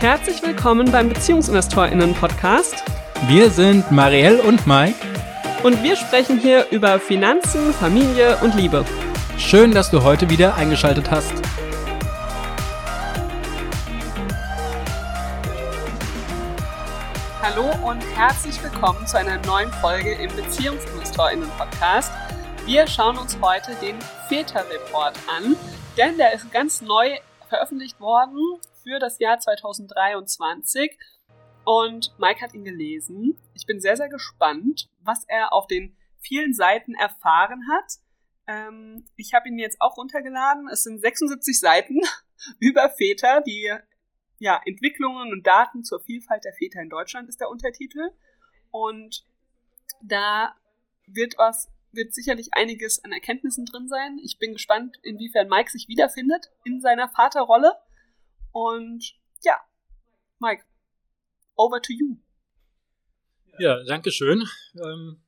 [0.00, 2.84] Herzlich willkommen beim BeziehungsinvestorInnen-Podcast.
[3.26, 4.94] Wir sind Marielle und Mike.
[5.64, 8.84] Und wir sprechen hier über Finanzen, Familie und Liebe.
[9.38, 11.32] Schön, dass du heute wieder eingeschaltet hast.
[17.42, 22.12] Hallo und herzlich willkommen zu einer neuen Folge im BeziehungsinvestorInnen-Podcast.
[22.66, 23.96] Wir schauen uns heute den
[24.28, 25.56] Väter-Report an,
[25.96, 27.18] denn der ist ganz neu
[27.48, 28.38] veröffentlicht worden
[28.88, 30.98] für das Jahr 2023
[31.64, 33.38] und Mike hat ihn gelesen.
[33.52, 37.92] Ich bin sehr, sehr gespannt, was er auf den vielen Seiten erfahren hat.
[38.46, 40.68] Ähm, ich habe ihn jetzt auch runtergeladen.
[40.72, 42.00] Es sind 76 Seiten
[42.60, 43.70] über Väter, die
[44.38, 48.10] ja, Entwicklungen und Daten zur Vielfalt der Väter in Deutschland ist der Untertitel.
[48.70, 49.26] Und
[50.00, 50.56] da
[51.06, 54.18] wird was wird sicherlich einiges an Erkenntnissen drin sein.
[54.22, 57.72] Ich bin gespannt, inwiefern Mike sich wiederfindet in seiner Vaterrolle.
[58.58, 59.56] Und ja,
[60.40, 60.64] Mike,
[61.54, 62.16] over to you.
[63.60, 64.48] Ja, danke schön.
[64.74, 65.22] Ähm,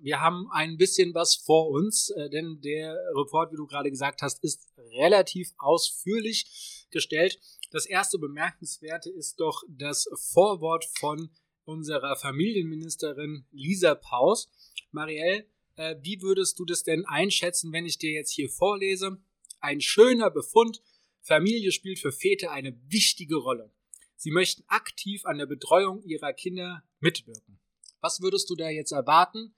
[0.00, 4.22] wir haben ein bisschen was vor uns, äh, denn der Report, wie du gerade gesagt
[4.22, 7.40] hast, ist relativ ausführlich gestellt.
[7.72, 11.30] Das erste Bemerkenswerte ist doch das Vorwort von
[11.64, 14.48] unserer Familienministerin Lisa Paus.
[14.92, 19.18] Marielle, äh, wie würdest du das denn einschätzen, wenn ich dir jetzt hier vorlese?
[19.58, 20.82] Ein schöner Befund.
[21.26, 23.72] Familie spielt für Väter eine wichtige Rolle.
[24.14, 27.58] Sie möchten aktiv an der Betreuung ihrer Kinder mitwirken.
[28.00, 29.52] Was würdest du da jetzt erwarten?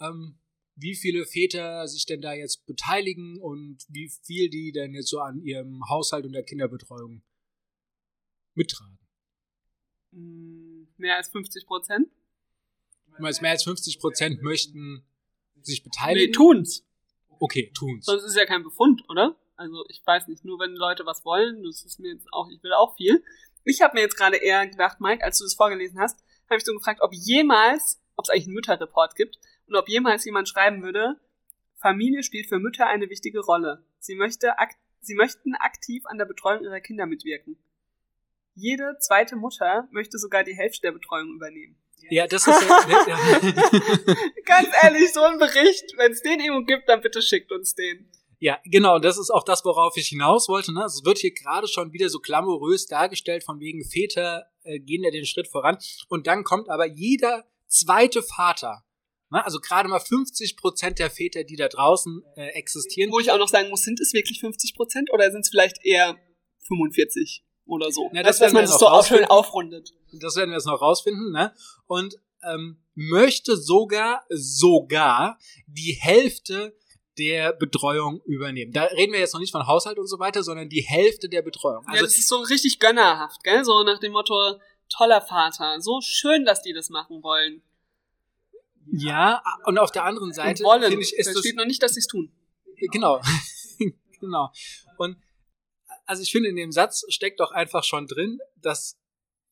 [0.00, 0.38] Ähm,
[0.76, 5.20] wie viele Väter sich denn da jetzt beteiligen und wie viel die denn jetzt so
[5.20, 7.22] an ihrem Haushalt und der Kinderbetreuung
[8.54, 8.98] mittragen?
[10.12, 12.08] Hm, mehr als 50 Prozent?
[13.18, 15.02] Meinst, mehr als 50 Prozent möchten
[15.62, 16.30] sich beteiligen?
[16.30, 16.84] Nee, tun's.
[17.40, 18.04] Okay, tun's.
[18.04, 19.36] Sonst ist ja kein Befund, oder?
[19.58, 22.62] Also ich weiß nicht, nur wenn Leute was wollen, das ist mir jetzt auch, ich
[22.62, 23.24] will auch viel.
[23.64, 26.64] Ich habe mir jetzt gerade eher gedacht, Mike, als du das vorgelesen hast, habe ich
[26.64, 30.82] so gefragt, ob jemals, ob es eigentlich einen Mütterreport gibt und ob jemals jemand schreiben
[30.82, 31.20] würde,
[31.76, 33.84] Familie spielt für Mütter eine wichtige Rolle.
[33.98, 34.54] Sie, möchte
[35.00, 37.58] sie möchten aktiv an der Betreuung ihrer Kinder mitwirken.
[38.54, 41.76] Jede zweite Mutter möchte sogar die Hälfte der Betreuung übernehmen.
[42.10, 43.18] Ja, das ist ja,
[44.44, 48.08] Ganz ehrlich, so ein Bericht, wenn es den irgendwo gibt, dann bitte schickt uns den.
[48.40, 50.72] Ja, genau, das ist auch das, worauf ich hinaus wollte.
[50.72, 50.84] Ne?
[50.84, 55.10] Es wird hier gerade schon wieder so glamourös dargestellt, von wegen Väter äh, gehen ja
[55.10, 55.78] den Schritt voran.
[56.08, 58.84] Und dann kommt aber jeder zweite Vater,
[59.30, 59.44] ne?
[59.44, 63.10] also gerade mal 50 Prozent der Väter, die da draußen äh, existieren.
[63.10, 65.84] Wo ich auch noch sagen muss, sind es wirklich 50 Prozent oder sind es vielleicht
[65.84, 66.16] eher
[66.66, 67.44] 45?
[67.68, 68.10] oder so.
[68.12, 69.92] Ja, das, dass man es so auch schön aufrundet.
[70.12, 71.54] Das werden wir jetzt noch rausfinden, ne?
[71.86, 76.76] Und ähm, möchte sogar, sogar die Hälfte
[77.18, 78.72] der Betreuung übernehmen.
[78.72, 81.42] Da reden wir jetzt noch nicht von Haushalt und so weiter, sondern die Hälfte der
[81.42, 81.84] Betreuung.
[81.86, 83.64] Also ja, das ist so richtig gönnerhaft, gell?
[83.64, 84.58] So nach dem Motto,
[84.88, 87.62] toller Vater, so schön, dass die das machen wollen.
[88.90, 92.00] Ja, und auf der anderen Seite finde ich, ist da steht noch nicht, dass sie
[92.00, 92.32] es tun.
[92.92, 93.20] Genau,
[94.20, 94.50] genau.
[94.96, 95.16] Und
[96.06, 98.98] also ich finde, in dem Satz steckt doch einfach schon drin, dass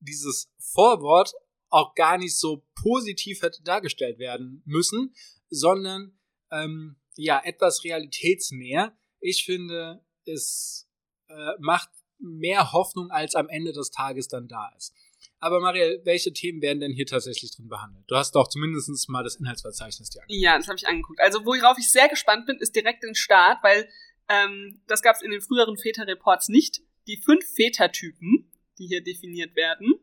[0.00, 1.32] dieses Vorwort
[1.68, 5.14] auch gar nicht so positiv hätte dargestellt werden müssen,
[5.50, 6.16] sondern
[6.50, 8.96] ähm, ja etwas realitätsnäher.
[9.20, 10.88] Ich finde, es
[11.28, 14.94] äh, macht mehr Hoffnung, als am Ende des Tages dann da ist.
[15.38, 18.04] Aber Marielle, welche Themen werden denn hier tatsächlich drin behandelt?
[18.08, 20.42] Du hast doch zumindest mal das Inhaltsverzeichnis dir angeguckt.
[20.42, 21.20] Ja, das habe ich angeguckt.
[21.20, 23.88] Also worauf ich sehr gespannt bin, ist direkt den Start, weil
[24.28, 26.80] ähm, das gab es in den früheren Väter-Reports nicht.
[27.06, 29.94] Die fünf Vätertypen, die hier definiert werden.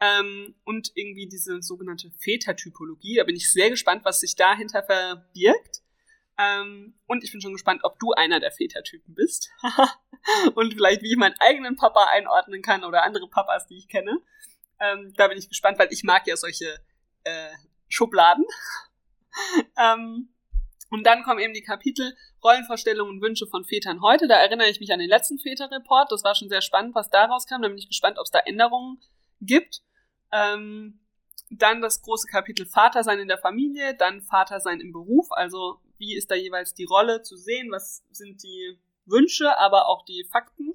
[0.00, 3.16] Ähm, und irgendwie diese sogenannte Vätertypologie.
[3.16, 5.77] Da bin ich sehr gespannt, was sich dahinter verbirgt.
[6.38, 9.50] Ähm, und ich bin schon gespannt, ob du einer der Vätertypen bist.
[10.54, 14.18] und vielleicht, wie ich meinen eigenen Papa einordnen kann oder andere Papas, die ich kenne.
[14.80, 16.78] Ähm, da bin ich gespannt, weil ich mag ja solche
[17.24, 17.50] äh,
[17.88, 18.44] Schubladen.
[19.78, 20.32] ähm,
[20.90, 24.28] und dann kommen eben die Kapitel Rollenvorstellungen und Wünsche von Vätern heute.
[24.28, 26.12] Da erinnere ich mich an den letzten Väterreport.
[26.12, 27.62] Das war schon sehr spannend, was daraus kam.
[27.62, 29.00] Da bin ich gespannt, ob es da Änderungen
[29.40, 29.82] gibt.
[30.32, 31.00] Ähm,
[31.50, 35.26] dann das große Kapitel Vatersein in der Familie, dann Vatersein im Beruf.
[35.30, 37.70] Also wie ist da jeweils die Rolle zu sehen?
[37.70, 40.74] Was sind die Wünsche, aber auch die Fakten?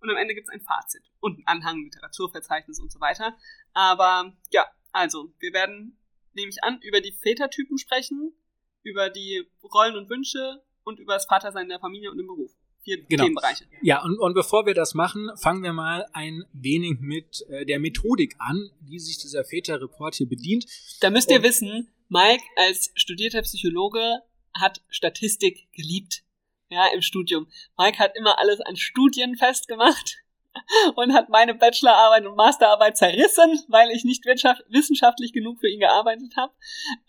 [0.00, 3.36] Und am Ende gibt es ein Fazit und ein Anhang, Literaturverzeichnis und so weiter.
[3.72, 5.98] Aber ja, also wir werden,
[6.34, 8.34] nehme ich an, über die Vätertypen sprechen,
[8.82, 12.52] über die Rollen und Wünsche und über das Vatersein in der Familie und im Beruf.
[12.82, 13.24] Vier genau.
[13.24, 13.64] Themenbereiche.
[13.80, 17.80] Ja, und, und bevor wir das machen, fangen wir mal ein wenig mit äh, der
[17.80, 20.66] Methodik an, die sich dieser Väter-Report hier bedient.
[21.00, 24.20] Da müsst ihr und wissen, Mike als studierter Psychologe
[24.54, 26.22] hat Statistik geliebt.
[26.70, 27.46] Ja, im Studium.
[27.78, 30.16] Mike hat immer alles an Studien festgemacht
[30.96, 36.34] und hat meine Bachelorarbeit und Masterarbeit zerrissen, weil ich nicht wissenschaftlich genug für ihn gearbeitet
[36.36, 36.52] habe.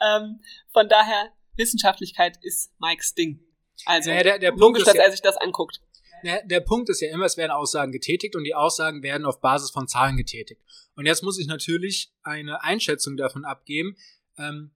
[0.01, 3.39] Ähm, von daher, Wissenschaftlichkeit ist Mikes Ding.
[3.85, 5.81] Also ja, der, der logisch, dass ist er sich das anguckt.
[6.23, 9.41] Ja, der Punkt ist ja immer, es werden Aussagen getätigt und die Aussagen werden auf
[9.41, 10.61] Basis von Zahlen getätigt.
[10.95, 13.95] Und jetzt muss ich natürlich eine Einschätzung davon abgeben,
[14.37, 14.71] ähm,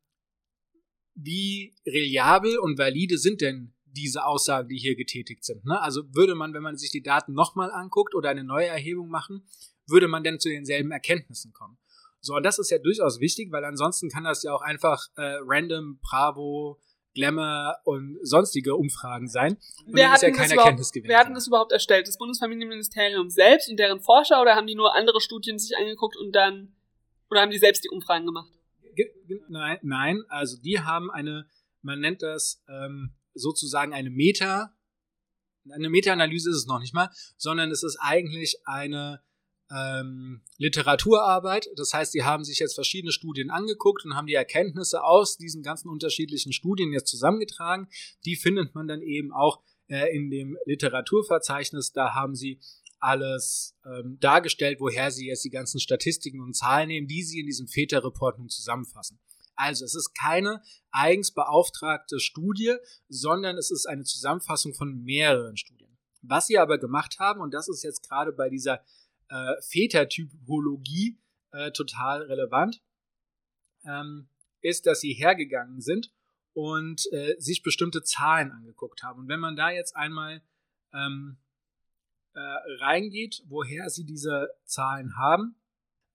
[1.22, 5.66] wie reliabel und valide sind denn diese Aussagen, die hier getätigt sind.
[5.66, 5.82] Ne?
[5.82, 9.46] Also würde man, wenn man sich die Daten nochmal anguckt oder eine neue Erhebung machen,
[9.88, 11.78] würde man denn zu denselben Erkenntnissen kommen.
[12.22, 15.38] So, und das ist ja durchaus wichtig, weil ansonsten kann das ja auch einfach äh,
[15.42, 16.80] random, Bravo,
[17.16, 19.58] Glamour und sonstige Umfragen sein.
[19.86, 21.10] Und wer dann ist ja hat kein das überhaupt- Erkenntnisgewinn.
[21.10, 21.34] Wer hat drin.
[21.34, 22.08] das überhaupt erstellt?
[22.08, 26.34] Das Bundesfamilienministerium selbst und deren Forscher oder haben die nur andere Studien sich angeguckt und
[26.34, 26.76] dann
[27.30, 28.52] oder haben die selbst die Umfragen gemacht?
[29.48, 31.48] Nein, nein, also die haben eine,
[31.82, 34.76] man nennt das ähm, sozusagen eine Meta,
[35.72, 39.22] eine Meta-Analyse ist es noch nicht mal, sondern es ist eigentlich eine
[39.72, 41.70] ähm, Literaturarbeit.
[41.76, 45.64] Das heißt, die haben sich jetzt verschiedene Studien angeguckt und haben die Erkenntnisse aus diesen
[45.64, 47.88] ganzen unterschiedlichen Studien jetzt zusammengetragen.
[48.26, 51.92] Die findet man dann eben auch äh, in dem Literaturverzeichnis.
[51.92, 52.60] Da haben sie
[53.00, 57.46] alles ähm, dargestellt, woher sie jetzt die ganzen Statistiken und Zahlen nehmen, die sie in
[57.46, 59.20] diesem Feta-Report nun zusammenfassen.
[59.56, 60.62] Also es ist keine
[60.92, 62.76] eigens beauftragte Studie,
[63.10, 65.98] sondern es ist eine Zusammenfassung von mehreren Studien.
[66.22, 68.84] Was sie aber gemacht haben, und das ist jetzt gerade bei dieser
[69.30, 71.20] äh, Feta-Typologie
[71.52, 72.82] äh, total relevant,
[73.86, 74.30] ähm,
[74.62, 76.12] ist, dass sie hergegangen sind
[76.54, 79.22] und äh, sich bestimmte Zahlen angeguckt haben.
[79.22, 80.42] Und wenn man da jetzt einmal
[80.94, 81.38] ähm,
[82.34, 82.40] äh,
[82.84, 85.56] reingeht, woher sie diese Zahlen haben,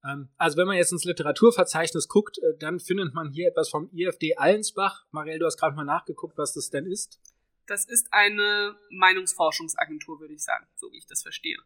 [0.04, 3.90] ähm, also wenn man jetzt ins Literaturverzeichnis guckt, äh, dann findet man hier etwas vom
[3.92, 5.06] IFD Allensbach.
[5.10, 7.20] Marielle, du hast gerade mal nachgeguckt, was das denn ist.
[7.66, 11.56] Das ist eine Meinungsforschungsagentur, würde ich sagen, so wie ich das verstehe.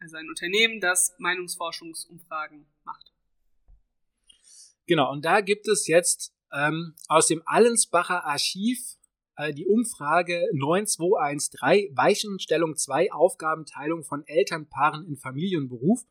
[0.00, 3.12] Also ein Unternehmen, das Meinungsforschungsumfragen macht.
[4.86, 8.96] Genau, und da gibt es jetzt ähm, aus dem Allensbacher Archiv
[9.54, 16.04] die Umfrage 9213, Weichenstellung 2, Aufgabenteilung von Elternpaaren in Familienberuf.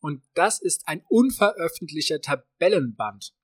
[0.00, 3.34] Und das ist ein unveröffentlichter Tabellenband.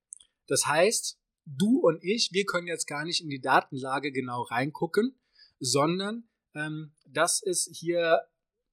[0.48, 5.19] Das heißt, du und ich, wir können jetzt gar nicht in die Datenlage genau reingucken,
[5.60, 8.20] sondern ähm, das ist hier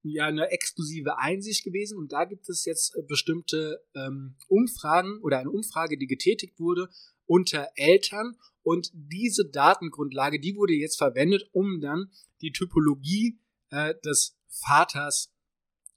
[0.04, 5.40] ja eine exklusive Einsicht gewesen und da gibt es jetzt äh, bestimmte ähm, Umfragen oder
[5.40, 6.90] eine Umfrage, die getätigt wurde
[7.26, 8.38] unter Eltern
[8.70, 12.12] und diese Datengrundlage, die wurde jetzt verwendet, um dann
[12.42, 13.40] die Typologie
[13.72, 15.34] äh, des Vaters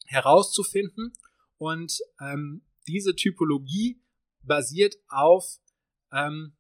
[0.07, 1.13] herauszufinden
[1.59, 4.03] und ähm, diese Typologie
[4.41, 5.59] basiert auf
[6.13, 6.57] ähm,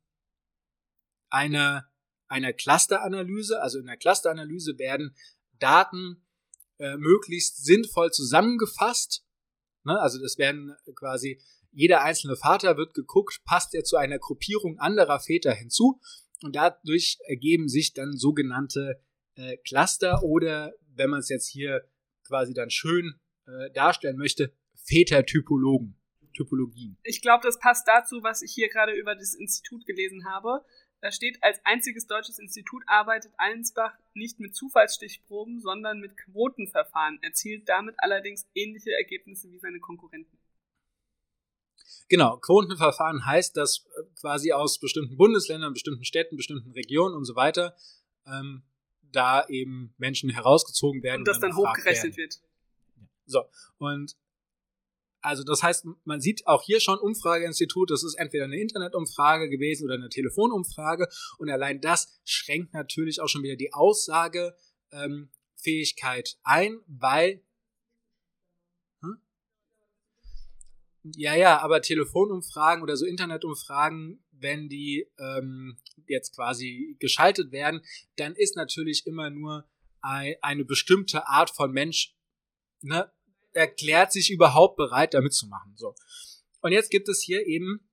[1.31, 1.88] einer,
[2.29, 3.62] einer Clusteranalyse.
[3.62, 5.17] Also in der Clusteranalyse werden
[5.61, 6.26] Daten
[6.79, 9.25] äh, möglichst sinnvoll zusammengefasst.
[9.85, 9.99] Ne?
[9.99, 11.41] Also das werden quasi,
[11.72, 16.00] jeder einzelne Vater wird geguckt, passt er zu einer Gruppierung anderer Väter hinzu.
[16.42, 19.00] Und dadurch ergeben sich dann sogenannte
[19.36, 21.82] äh, Cluster oder, wenn man es jetzt hier
[22.26, 23.14] quasi dann schön
[23.46, 25.98] äh, darstellen möchte, Vätertypologen.
[26.34, 26.96] Typologien.
[27.02, 30.64] Ich glaube, das passt dazu, was ich hier gerade über das Institut gelesen habe.
[31.02, 37.68] Da steht, als einziges deutsches Institut arbeitet Allensbach nicht mit Zufallsstichproben, sondern mit Quotenverfahren, erzielt
[37.68, 40.38] damit allerdings ähnliche Ergebnisse wie seine Konkurrenten.
[42.08, 47.36] Genau, Quotenverfahren heißt, dass äh, quasi aus bestimmten Bundesländern, bestimmten Städten, bestimmten Regionen und so
[47.36, 47.76] weiter
[48.26, 48.62] ähm,
[49.02, 51.22] da eben Menschen herausgezogen werden.
[51.22, 52.16] Und das dann befragt hochgerechnet werden.
[52.16, 52.40] wird.
[53.26, 53.44] So,
[53.78, 54.16] und
[55.22, 59.84] also das heißt, man sieht auch hier schon Umfrageinstitut, das ist entweder eine Internetumfrage gewesen
[59.84, 61.06] oder eine Telefonumfrage
[61.38, 67.40] und allein das schränkt natürlich auch schon wieder die Aussagefähigkeit ein, weil
[71.04, 77.82] ja, ja, aber Telefonumfragen oder so Internetumfragen, wenn die ähm, jetzt quasi geschaltet werden,
[78.16, 79.68] dann ist natürlich immer nur
[80.00, 82.14] ein, eine bestimmte Art von Mensch
[82.82, 83.11] ne,
[83.52, 85.75] erklärt sich überhaupt bereit, da mitzumachen.
[85.76, 85.94] So.
[86.61, 87.88] Und jetzt gibt es hier eben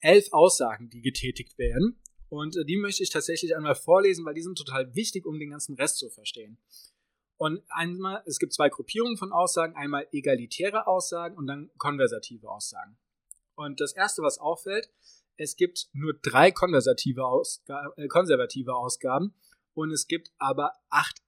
[0.00, 2.00] elf Aussagen, die getätigt werden.
[2.28, 5.50] Und äh, die möchte ich tatsächlich einmal vorlesen, weil die sind total wichtig, um den
[5.50, 6.58] ganzen Rest zu verstehen.
[7.36, 12.96] Und einmal, es gibt zwei Gruppierungen von Aussagen, einmal egalitäre Aussagen und dann konversative Aussagen.
[13.56, 14.88] Und das erste, was auffällt,
[15.36, 19.34] es gibt nur drei konversative Ausga äh, konservative Ausgaben
[19.74, 21.20] und es gibt aber acht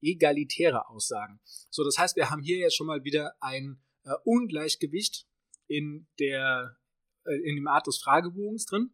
[0.00, 1.40] egalitäre Aussagen.
[1.70, 5.26] So, das heißt, wir haben hier jetzt schon mal wieder ein äh, Ungleichgewicht
[5.66, 6.76] in der
[7.24, 8.90] äh, in dem Art des Fragebogens drin.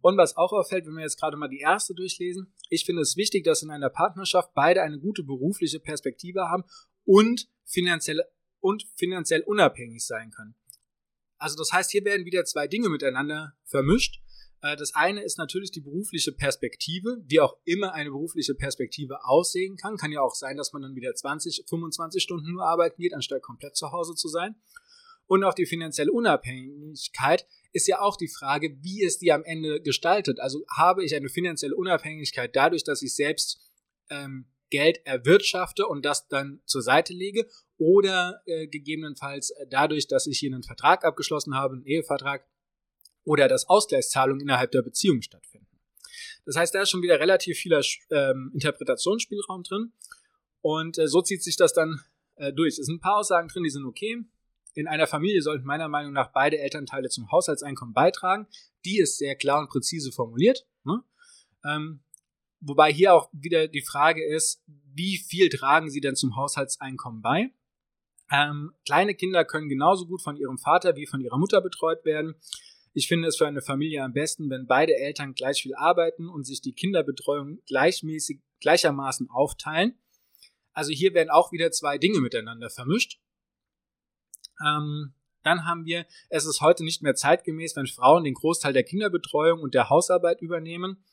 [0.00, 3.16] Und was auch auffällt, wenn wir jetzt gerade mal die erste durchlesen, ich finde es
[3.16, 6.64] wichtig, dass in einer Partnerschaft beide eine gute berufliche Perspektive haben
[7.04, 8.22] und finanziell,
[8.60, 10.54] und finanziell unabhängig sein können.
[11.38, 14.20] Also das heißt, hier werden wieder zwei Dinge miteinander vermischt.
[14.62, 19.76] Äh, das eine ist natürlich die berufliche Perspektive, wie auch immer eine berufliche Perspektive aussehen
[19.76, 19.96] kann.
[19.96, 23.42] Kann ja auch sein, dass man dann wieder 20, 25 Stunden nur arbeiten geht, anstatt
[23.42, 24.56] komplett zu Hause zu sein.
[25.26, 29.80] Und auch die finanzielle Unabhängigkeit ist ja auch die Frage, wie ist die am Ende
[29.80, 30.40] gestaltet?
[30.40, 33.60] Also habe ich eine finanzielle Unabhängigkeit dadurch, dass ich selbst
[34.10, 37.46] ähm, Geld erwirtschafte und das dann zur Seite lege
[37.78, 42.46] oder äh, gegebenenfalls dadurch, dass ich hier einen Vertrag abgeschlossen habe, einen Ehevertrag
[43.24, 45.66] oder dass Ausgleichszahlungen innerhalb der Beziehung stattfinden.
[46.44, 49.92] Das heißt, da ist schon wieder relativ vieler ähm, Interpretationsspielraum drin
[50.62, 52.00] und äh, so zieht sich das dann
[52.36, 52.78] äh, durch.
[52.78, 54.24] Es sind ein paar Aussagen drin, die sind okay.
[54.74, 58.46] In einer Familie sollten meiner Meinung nach beide Elternteile zum Haushaltseinkommen beitragen.
[58.84, 60.66] Die ist sehr klar und präzise formuliert.
[60.84, 61.02] Ne?
[61.64, 62.00] Ähm,
[62.60, 67.50] wobei hier auch wieder die Frage ist, wie viel tragen sie denn zum Haushaltseinkommen bei?
[68.30, 72.34] Ähm, kleine Kinder können genauso gut von ihrem Vater wie von ihrer Mutter betreut werden.
[72.92, 76.44] Ich finde es für eine Familie am besten, wenn beide Eltern gleich viel arbeiten und
[76.44, 79.98] sich die Kinderbetreuung gleichmäßig, gleichermaßen aufteilen.
[80.72, 83.20] Also hier werden auch wieder zwei Dinge miteinander vermischt.
[84.64, 85.12] Ähm,
[85.42, 89.60] dann haben wir, es ist heute nicht mehr zeitgemäß, wenn Frauen den Großteil der Kinderbetreuung
[89.60, 91.04] und der Hausarbeit übernehmen.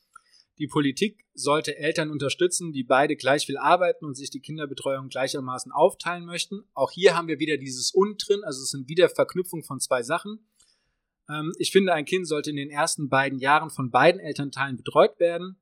[0.58, 5.70] Die Politik sollte Eltern unterstützen, die beide gleich viel arbeiten und sich die Kinderbetreuung gleichermaßen
[5.70, 6.64] aufteilen möchten.
[6.72, 10.02] Auch hier haben wir wieder dieses Und drin, also es sind wieder Verknüpfung von zwei
[10.02, 10.46] Sachen.
[11.28, 15.20] Ähm, ich finde, ein Kind sollte in den ersten beiden Jahren von beiden Elternteilen betreut
[15.20, 15.60] werden.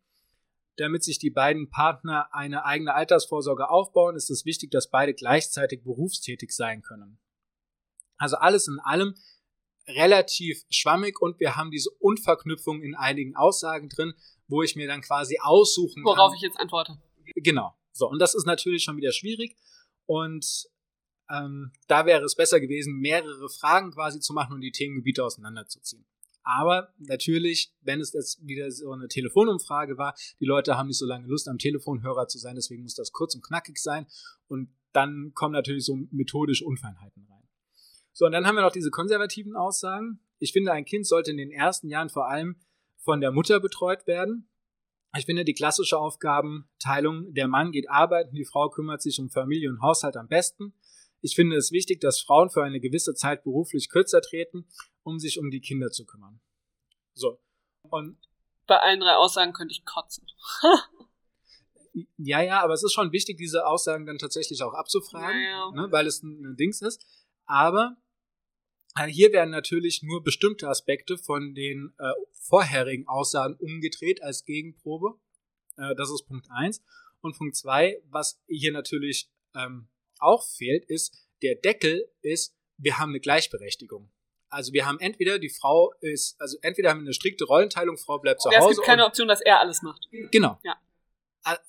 [0.76, 5.82] Damit sich die beiden Partner eine eigene Altersvorsorge aufbauen, ist es wichtig, dass beide gleichzeitig
[5.82, 7.18] berufstätig sein können.
[8.16, 9.14] Also alles in allem
[9.86, 14.14] relativ schwammig und wir haben diese Unverknüpfung in einigen Aussagen drin,
[14.48, 16.36] wo ich mir dann quasi aussuchen Worauf kann.
[16.36, 16.98] ich jetzt antworte.
[17.36, 17.74] Genau.
[17.92, 19.56] So, und das ist natürlich schon wieder schwierig.
[20.06, 20.66] Und
[21.30, 26.06] ähm, da wäre es besser gewesen, mehrere Fragen quasi zu machen und die Themengebiete auseinanderzuziehen.
[26.42, 31.06] Aber natürlich, wenn es jetzt wieder so eine Telefonumfrage war, die Leute haben nicht so
[31.06, 34.06] lange Lust, am Telefonhörer zu sein, deswegen muss das kurz und knackig sein.
[34.46, 37.43] Und dann kommen natürlich so methodisch Unfeinheiten rein.
[38.14, 40.20] So, und dann haben wir noch diese konservativen Aussagen.
[40.38, 42.56] Ich finde, ein Kind sollte in den ersten Jahren vor allem
[42.98, 44.48] von der Mutter betreut werden.
[45.16, 49.68] Ich finde die klassische Aufgabenteilung, der Mann geht arbeiten, die Frau kümmert sich um Familie
[49.68, 50.74] und Haushalt am besten.
[51.20, 54.68] Ich finde es wichtig, dass Frauen für eine gewisse Zeit beruflich kürzer treten,
[55.02, 56.40] um sich um die Kinder zu kümmern.
[57.14, 57.40] So.
[57.82, 58.18] Und
[58.66, 60.26] bei allen drei Aussagen könnte ich kotzen.
[62.16, 65.70] ja, ja, aber es ist schon wichtig, diese Aussagen dann tatsächlich auch abzufragen, ja, ja.
[65.72, 67.06] Ne, weil es ein, ein Dings ist.
[67.46, 67.96] Aber
[69.06, 75.14] hier werden natürlich nur bestimmte Aspekte von den äh, vorherigen Aussagen umgedreht als Gegenprobe.
[75.76, 76.82] Äh, das ist Punkt eins
[77.20, 83.10] Und Punkt zwei, was hier natürlich ähm, auch fehlt, ist, der Deckel ist, wir haben
[83.10, 84.10] eine Gleichberechtigung.
[84.48, 88.18] Also wir haben entweder die Frau ist, also entweder haben wir eine strikte Rollenteilung, Frau
[88.18, 88.70] bleibt zu Hause.
[88.70, 90.06] Es gibt keine Option, dass er alles macht.
[90.30, 90.58] Genau.
[90.62, 90.76] Ja.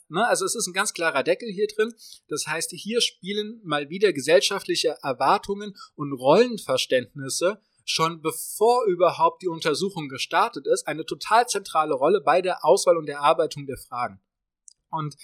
[0.08, 1.94] Ne, also es ist ein ganz klarer Deckel hier drin.
[2.28, 10.10] Das heißt, hier spielen mal wieder gesellschaftliche Erwartungen und Rollenverständnisse schon bevor überhaupt die Untersuchung
[10.10, 14.20] gestartet ist, eine total zentrale Rolle bei der Auswahl und Erarbeitung der Fragen.
[14.90, 15.16] Und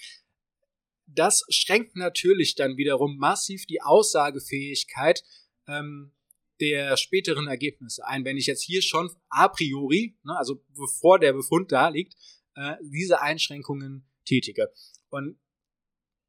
[1.06, 5.24] das schränkt natürlich dann wiederum massiv die Aussagefähigkeit
[5.66, 6.12] ähm,
[6.60, 8.24] der späteren Ergebnisse ein.
[8.24, 12.14] Wenn ich jetzt hier schon a priori, ne, also bevor der Befund da liegt,
[12.54, 14.72] äh, diese Einschränkungen tätige.
[15.10, 15.38] Und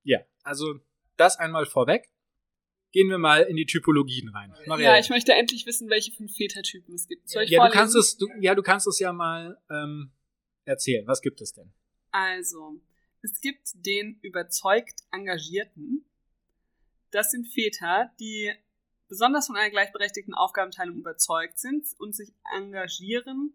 [0.04, 0.80] ja, also
[1.18, 2.10] das einmal vorweg.
[2.92, 4.54] Gehen wir mal in die Typologien rein.
[4.68, 4.94] Marielle.
[4.94, 7.28] Ja, ich möchte endlich wissen, welche fünf Vätertypen es gibt.
[7.28, 10.12] Soll ich ja, du kannst es, du, ja, du kannst es ja mal ähm,
[10.66, 11.08] erzählen.
[11.08, 11.74] Was gibt es denn?
[12.12, 12.80] Also,
[13.24, 16.06] es gibt den überzeugt Engagierten.
[17.10, 18.52] Das sind Väter, die
[19.08, 23.54] besonders von einer gleichberechtigten Aufgabenteilung überzeugt sind und sich engagieren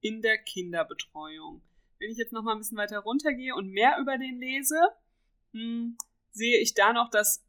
[0.00, 1.60] in der Kinderbetreuung.
[2.00, 4.80] Wenn ich jetzt noch mal ein bisschen weiter runtergehe und mehr über den lese,
[5.52, 5.96] hm,
[6.32, 7.44] sehe ich da noch, dass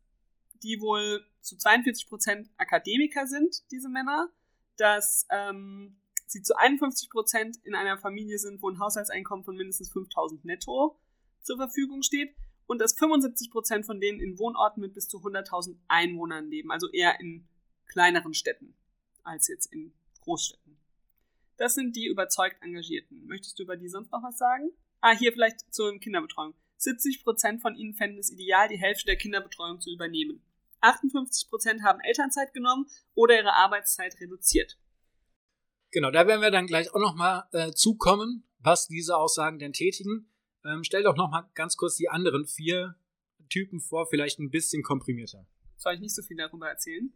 [0.62, 4.29] die wohl zu 42 Prozent Akademiker sind, diese Männer,
[4.77, 9.91] dass ähm, sie zu 51 Prozent in einer Familie sind, wo ein Haushaltseinkommen von mindestens
[9.91, 11.00] 5000 netto
[11.41, 12.36] zur Verfügung steht.
[12.67, 16.89] Und dass 75 Prozent von denen in Wohnorten mit bis zu 100.000 Einwohnern leben, also
[16.89, 17.48] eher in
[17.86, 18.75] kleineren Städten
[19.24, 20.77] als jetzt in Großstädten.
[21.62, 23.27] Das sind die überzeugt Engagierten.
[23.27, 24.72] Möchtest du über die sonst noch was sagen?
[25.00, 26.56] Ah, hier vielleicht zur Kinderbetreuung.
[26.80, 30.44] 70% von ihnen fänden es ideal, die Hälfte der Kinderbetreuung zu übernehmen.
[30.82, 34.80] 58% haben Elternzeit genommen oder ihre Arbeitszeit reduziert.
[35.91, 40.34] Genau, da werden wir dann gleich auch nochmal äh, zukommen, was diese Aussagen denn tätigen.
[40.65, 42.96] Ähm, stell doch nochmal ganz kurz die anderen vier
[43.50, 45.46] Typen vor, vielleicht ein bisschen komprimierter.
[45.77, 47.13] Soll ich nicht so viel darüber erzählen?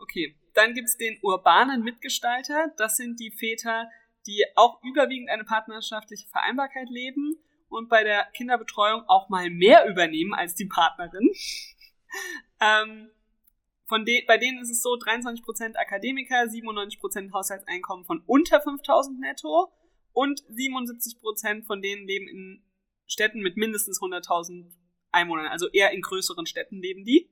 [0.00, 2.72] Okay, dann gibt es den urbanen Mitgestalter.
[2.78, 3.88] Das sind die Väter,
[4.26, 7.36] die auch überwiegend eine partnerschaftliche Vereinbarkeit leben
[7.68, 11.30] und bei der Kinderbetreuung auch mal mehr übernehmen als die Partnerin.
[12.60, 13.10] ähm,
[13.84, 19.70] von de bei denen ist es so, 23% Akademiker, 97% Haushaltseinkommen von unter 5000 netto
[20.12, 22.64] und 77% von denen leben in
[23.06, 24.70] Städten mit mindestens 100.000
[25.12, 27.28] Einwohnern, also eher in größeren Städten leben die.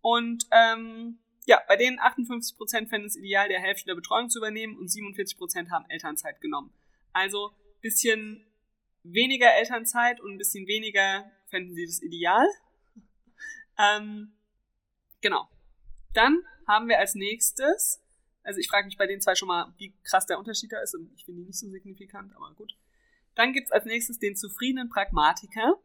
[0.00, 4.76] Und ähm, ja, bei denen 58% fänden es ideal, der Hälfte der Betreuung zu übernehmen
[4.76, 6.74] und 47% haben Elternzeit genommen.
[7.14, 8.46] Also bisschen
[9.02, 12.46] weniger Elternzeit und ein bisschen weniger fänden sie das ideal.
[13.80, 14.32] Ähm,
[15.20, 15.48] genau.
[16.12, 18.02] Dann haben wir als nächstes,
[18.42, 20.96] also ich frage mich bei den zwei schon mal, wie krass der Unterschied da ist
[20.96, 22.76] und ich finde ihn nicht so signifikant, aber gut.
[23.36, 25.80] Dann gibt es als nächstes den zufriedenen Pragmatiker.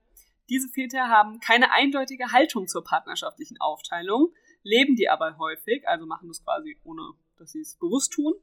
[0.49, 6.27] Diese Väter haben keine eindeutige Haltung zur partnerschaftlichen Aufteilung, leben die aber häufig, also machen
[6.27, 7.01] das quasi ohne,
[7.37, 8.33] dass sie es bewusst tun.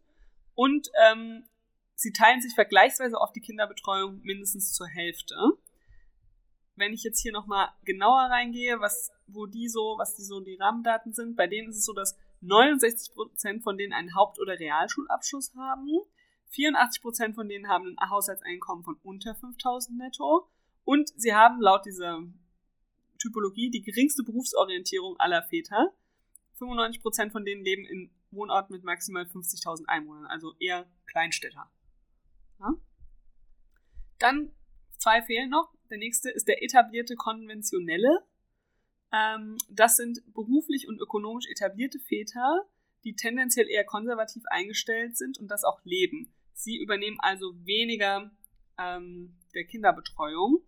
[0.55, 1.45] Und ähm,
[1.95, 5.35] sie teilen sich vergleichsweise oft die Kinderbetreuung mindestens zur Hälfte.
[6.77, 10.57] Wenn ich jetzt hier nochmal genauer reingehe, was, wo die so, was die so die
[10.57, 15.55] Rahmendaten sind, bei denen ist es so, dass 69% von denen einen Haupt- oder Realschulabschluss
[15.57, 15.89] haben,
[16.53, 20.49] 84% von denen haben ein Haushaltseinkommen von unter 5000 netto
[20.85, 22.23] und sie haben laut dieser
[23.19, 25.93] Typologie die geringste Berufsorientierung aller Väter.
[26.61, 31.71] 95% von denen leben in Wohnorten mit maximal 50.000 Einwohnern, also eher Kleinstädter.
[32.61, 32.75] Ja?
[34.19, 34.53] Dann
[34.99, 35.75] zwei fehlen noch.
[35.91, 38.25] Der nächste ist der etablierte konventionelle.
[39.13, 42.69] Ähm, das sind beruflich und ökonomisch etablierte Väter,
[43.05, 46.33] die tendenziell eher konservativ eingestellt sind und das auch leben.
[46.53, 48.31] Sie übernehmen also weniger
[48.79, 50.63] ähm, der Kinderbetreuung.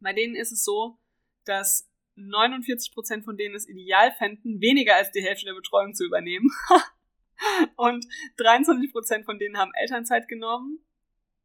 [0.00, 0.98] Bei denen ist es so,
[1.44, 1.87] dass
[2.18, 6.50] 49% von denen es ideal fänden, weniger als die Hälfte der Betreuung zu übernehmen.
[7.76, 8.06] und
[8.38, 10.80] 23% von denen haben Elternzeit genommen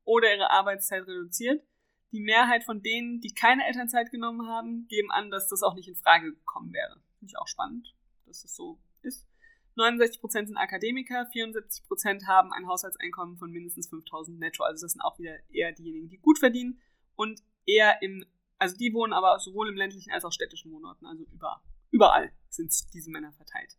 [0.03, 1.63] oder ihre Arbeitszeit reduziert.
[2.11, 5.87] Die Mehrheit von denen, die keine Elternzeit genommen haben, geben an, dass das auch nicht
[5.87, 7.01] in Frage gekommen wäre.
[7.17, 9.27] Finde ich auch spannend, dass es so ist.
[9.75, 14.63] 69% sind Akademiker, 74% haben ein Haushaltseinkommen von mindestens 5000 netto.
[14.63, 16.79] Also das sind auch wieder eher diejenigen, die gut verdienen
[17.15, 18.23] und eher im,
[18.57, 21.61] also die wohnen aber sowohl im ländlichen als auch städtischen Wohnorten, also über,
[21.91, 23.77] überall sind diese Männer verteilt.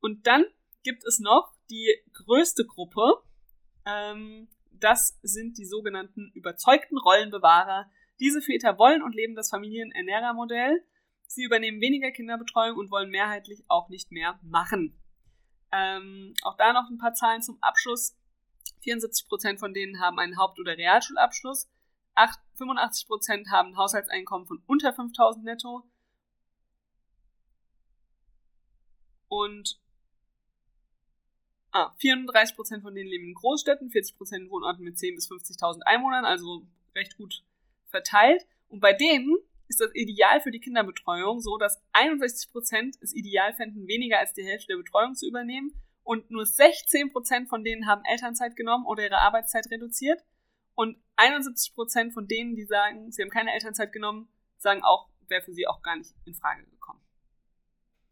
[0.00, 0.44] Und dann
[0.82, 3.22] gibt es noch die größte Gruppe,
[3.86, 7.90] ähm, das sind die sogenannten überzeugten Rollenbewahrer.
[8.20, 10.84] Diese Väter wollen und leben das Familienernährermodell.
[11.26, 15.00] Sie übernehmen weniger Kinderbetreuung und wollen mehrheitlich auch nicht mehr machen.
[15.72, 18.16] Ähm, auch da noch ein paar Zahlen zum Abschluss.
[18.84, 21.68] 74% von denen haben einen Haupt- oder Realschulabschluss.
[22.14, 25.82] 8, 85% haben ein Haushaltseinkommen von unter 5000 netto.
[29.28, 29.80] Und
[31.76, 36.24] Ah, 34% von denen leben in Großstädten, 40% in Wohnorten mit 10.000 bis 50.000 Einwohnern,
[36.24, 37.44] also recht gut
[37.88, 38.46] verteilt.
[38.68, 39.36] Und bei denen
[39.68, 44.42] ist das Ideal für die Kinderbetreuung so, dass 61% es ideal fänden, weniger als die
[44.42, 49.18] Hälfte der Betreuung zu übernehmen und nur 16% von denen haben Elternzeit genommen oder ihre
[49.18, 50.22] Arbeitszeit reduziert
[50.76, 55.52] und 71% von denen, die sagen, sie haben keine Elternzeit genommen, sagen auch, wäre für
[55.52, 57.00] sie auch gar nicht in Frage gekommen.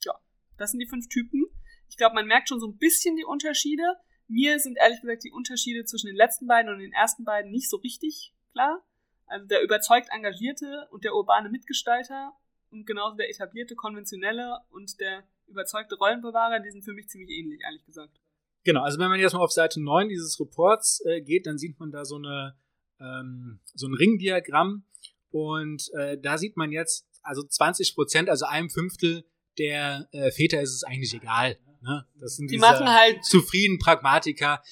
[0.05, 0.19] Ja,
[0.57, 1.45] das sind die fünf Typen.
[1.89, 3.85] Ich glaube, man merkt schon so ein bisschen die Unterschiede.
[4.27, 7.69] Mir sind ehrlich gesagt die Unterschiede zwischen den letzten beiden und den ersten beiden nicht
[7.69, 8.83] so richtig klar.
[9.27, 12.33] Also der überzeugt Engagierte und der urbane Mitgestalter
[12.71, 17.61] und genauso der etablierte Konventionelle und der überzeugte Rollenbewahrer, die sind für mich ziemlich ähnlich,
[17.63, 18.19] ehrlich gesagt.
[18.65, 21.79] Genau, also wenn man jetzt mal auf Seite 9 dieses Reports äh, geht, dann sieht
[21.79, 22.57] man da so, eine,
[22.99, 24.85] ähm, so ein Ringdiagramm
[25.31, 29.25] und äh, da sieht man jetzt, also 20 Prozent, also einem Fünftel
[29.59, 31.59] der äh, Väter ist es eigentlich egal.
[31.83, 32.07] Ne?
[32.19, 34.63] Das sind die machen halt zufrieden Pragmatiker.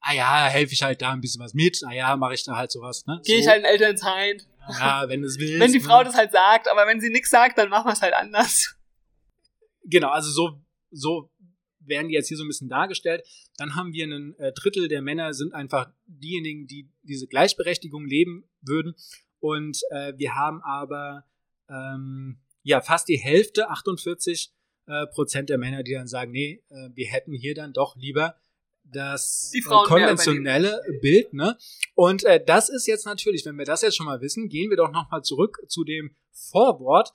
[0.00, 1.80] Ah ja, helfe ich halt da ein bisschen was mit.
[1.86, 3.06] Ah ja, mache ich da halt sowas.
[3.06, 3.20] Ne?
[3.24, 3.42] Gehe so.
[3.42, 4.46] ich halt in Elternzeit.
[4.78, 5.58] Ja, wenn du es willst.
[5.58, 6.04] wenn die Frau ne?
[6.04, 8.76] das halt sagt, aber wenn sie nichts sagt, dann machen wir es halt anders.
[9.84, 11.31] Genau, also so, so
[11.86, 13.24] werden die jetzt hier so ein bisschen dargestellt.
[13.56, 18.44] Dann haben wir ein äh, Drittel der Männer sind einfach diejenigen, die diese Gleichberechtigung leben
[18.60, 18.94] würden.
[19.40, 21.24] Und äh, wir haben aber
[21.68, 24.52] ähm, ja fast die Hälfte, 48
[24.86, 28.36] äh, Prozent der Männer, die dann sagen, nee, äh, wir hätten hier dann doch lieber
[28.84, 29.52] das
[29.86, 31.56] konventionelle Bild, ne?
[31.94, 34.76] Und äh, das ist jetzt natürlich, wenn wir das jetzt schon mal wissen, gehen wir
[34.76, 37.14] doch nochmal zurück zu dem Vorwort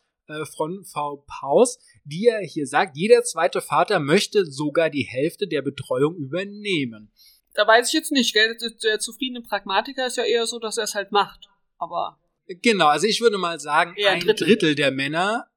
[0.56, 5.62] von Frau Paus, die ja hier sagt, jeder zweite Vater möchte sogar die Hälfte der
[5.62, 7.12] Betreuung übernehmen.
[7.54, 8.56] Da weiß ich jetzt nicht, gell?
[8.84, 11.50] Der zufriedene Pragmatiker ist ja eher so, dass er es halt macht.
[11.78, 14.48] Aber Genau, also ich würde mal sagen, ein Drittel.
[14.48, 14.76] Drittel.
[14.76, 15.48] der Männer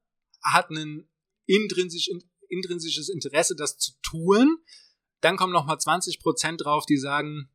[0.43, 1.07] hat ein
[1.45, 2.09] intrinsisch,
[2.49, 4.57] intrinsisches Interesse, das zu tun.
[5.21, 7.49] Dann kommen noch mal 20 Prozent drauf, die sagen,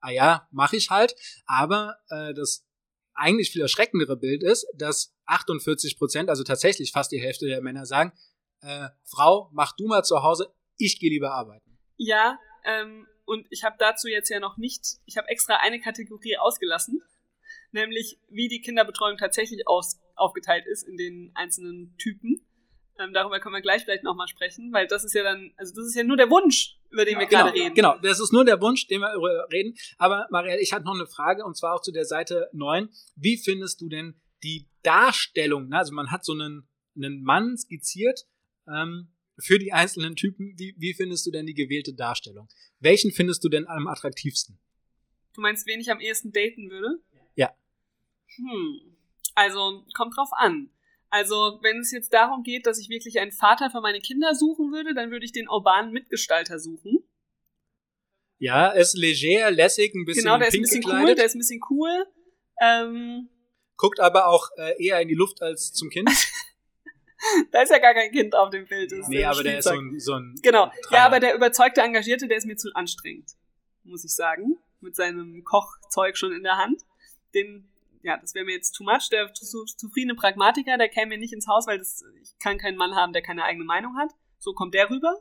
[0.00, 1.14] ah ja, mache ich halt.
[1.46, 2.66] Aber äh, das
[3.14, 7.86] eigentlich viel erschreckendere Bild ist, dass 48 Prozent, also tatsächlich fast die Hälfte der Männer
[7.86, 8.12] sagen,
[8.60, 11.78] äh, Frau, mach du mal zu Hause, ich gehe lieber arbeiten.
[11.96, 16.36] Ja, ähm, und ich habe dazu jetzt ja noch nicht, ich habe extra eine Kategorie
[16.38, 17.02] ausgelassen,
[17.72, 22.46] nämlich wie die Kinderbetreuung tatsächlich aus, aufgeteilt ist in den einzelnen Typen.
[23.02, 25.86] Ähm, darüber können wir gleich vielleicht nochmal sprechen, weil das ist ja dann, also das
[25.86, 27.74] ist ja nur der Wunsch, über den wir genau, gerade reden.
[27.74, 29.74] Genau, das ist nur der Wunsch, den wir darüber reden.
[29.98, 32.88] Aber Marielle, ich hatte noch eine Frage und zwar auch zu der Seite 9.
[33.16, 35.68] Wie findest du denn die Darstellung?
[35.68, 35.78] Ne?
[35.78, 38.26] Also man hat so einen, einen Mann skizziert
[38.68, 40.54] ähm, für die einzelnen Typen.
[40.58, 42.48] Wie, wie findest du denn die gewählte Darstellung?
[42.80, 44.58] Welchen findest du denn am attraktivsten?
[45.34, 47.00] Du meinst, wen ich am ehesten daten würde?
[47.34, 47.50] Ja.
[48.36, 48.96] Hm.
[49.34, 50.70] Also, kommt drauf an.
[51.12, 54.72] Also, wenn es jetzt darum geht, dass ich wirklich einen Vater für meine Kinder suchen
[54.72, 57.06] würde, dann würde ich den urbanen Mitgestalter suchen.
[58.38, 61.34] Ja, ist leger, lässig, ein bisschen genau, der ist ein bisschen cool, gekleidet, der ist
[61.34, 62.06] ein bisschen cool.
[62.62, 63.28] Ähm,
[63.76, 66.08] guckt aber auch äh, eher in die Luft als zum Kind.
[67.52, 68.90] da ist ja gar kein Kind auf dem Bild.
[68.90, 69.92] Das nee, aber der ist so Spielzeug.
[69.92, 70.72] ein, so ein Genau.
[70.88, 70.98] Dreier.
[70.98, 73.32] Ja, aber der überzeugte Engagierte, der ist mir zu anstrengend,
[73.84, 74.56] muss ich sagen.
[74.80, 76.80] Mit seinem Kochzeug schon in der Hand.
[77.34, 77.70] Den,
[78.02, 79.08] ja, das wäre mir jetzt too much.
[79.10, 82.58] Der zu, zu, zufriedene Pragmatiker, der käme mir nicht ins Haus, weil das, ich kann
[82.58, 84.10] keinen Mann haben, der keine eigene Meinung hat.
[84.38, 85.14] So kommt der rüber.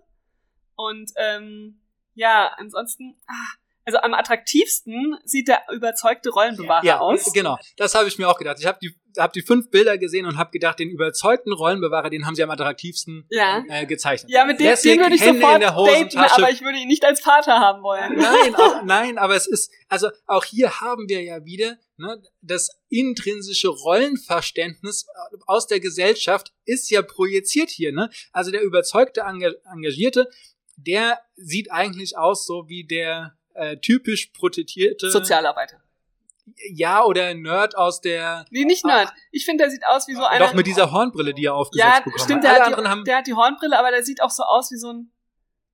[0.76, 1.82] Und ähm,
[2.14, 3.54] ja, ansonsten, ah,
[3.86, 7.32] also am attraktivsten sieht der überzeugte Rollenbewahrer ja, aus.
[7.34, 7.58] genau.
[7.78, 8.58] Das habe ich mir auch gedacht.
[8.60, 12.26] Ich habe die, hab die fünf Bilder gesehen und habe gedacht, den überzeugten Rollenbewahrer, den
[12.26, 13.64] haben sie am attraktivsten Ja.
[13.70, 14.32] äh, gezeichnet.
[14.32, 16.88] Ja, mit dem, den würde ich Hände in sofort der daten, aber ich würde ihn
[16.88, 18.16] nicht als Vater haben wollen.
[18.18, 22.70] Nein, aber, nein, aber es ist, also auch hier haben wir ja wieder ne, das
[22.90, 25.08] intrinsische Rollenverständnis
[25.48, 27.92] aus der Gesellschaft ist ja projiziert hier.
[27.92, 28.10] Ne?
[28.32, 30.30] Also der überzeugte Enga- Engagierte,
[30.78, 35.82] der sieht eigentlich aus so wie der äh, typisch protegierte Sozialarbeiter.
[36.74, 39.12] ja oder Nerd aus der Nee, nicht Nerd.
[39.32, 40.46] Ich finde, der sieht aus wie so einer.
[40.46, 40.48] Ah.
[40.50, 42.44] doch mit dieser Hornbrille, die er aufgesetzt Ja, bekommen stimmt, hat.
[42.44, 44.72] der Alle hat, die, haben der hat die Hornbrille, aber der sieht auch so aus
[44.72, 45.12] wie so ein,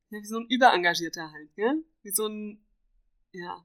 [0.09, 1.73] ja, wie so ein Überengagierter halt, ja?
[2.03, 2.63] Wie so ein,
[3.31, 3.63] ja.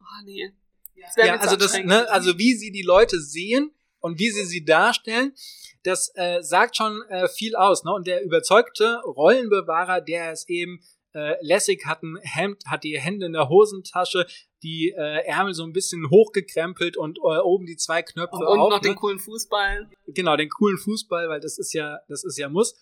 [0.00, 0.52] Oh, nee.
[0.96, 4.64] Ja, zu also das, ne, also wie sie die Leute sehen und wie sie sie
[4.64, 5.34] darstellen,
[5.82, 7.84] das äh, sagt schon äh, viel aus.
[7.84, 7.92] Ne?
[7.92, 10.80] Und der überzeugte Rollenbewahrer, der ist eben
[11.14, 14.26] äh, lässig, hat ein Hemd, hat die Hände in der Hosentasche,
[14.62, 18.70] die äh, Ärmel so ein bisschen hochgekrempelt und äh, oben die zwei Knöpfe und auf.
[18.70, 18.88] noch ne?
[18.88, 19.88] den coolen Fußball.
[20.08, 22.74] genau, den coolen Fußball, weil das ist ja, das ist ja Muss.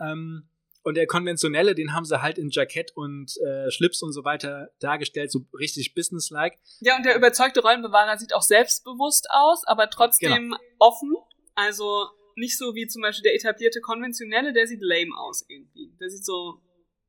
[0.00, 0.48] Ähm,
[0.84, 4.70] und der konventionelle, den haben sie halt in Jackett und äh, Schlips und so weiter
[4.80, 6.56] dargestellt, so richtig businesslike.
[6.80, 10.56] Ja, und der überzeugte Rollenbewahrer sieht auch selbstbewusst aus, aber trotzdem Genau.
[10.78, 11.14] offen.
[11.54, 15.92] Also nicht so wie zum Beispiel der etablierte konventionelle, der sieht lame aus irgendwie.
[16.00, 16.60] Der sieht so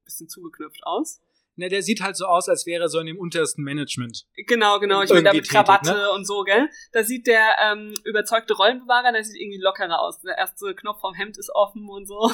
[0.09, 1.21] bisschen zugeknüpft aus.
[1.55, 4.25] Ne, der sieht halt so aus, als wäre er so in dem untersten Management.
[4.47, 5.01] Genau, genau.
[5.01, 6.11] Ich meine, da mit Krawatte tätig, ne?
[6.11, 6.69] und so, gell?
[6.93, 10.21] Da sieht der ähm, überzeugte Rollenbewahrer, der sieht irgendwie lockerer aus.
[10.21, 12.31] Der erste Knopf vom Hemd ist offen und so.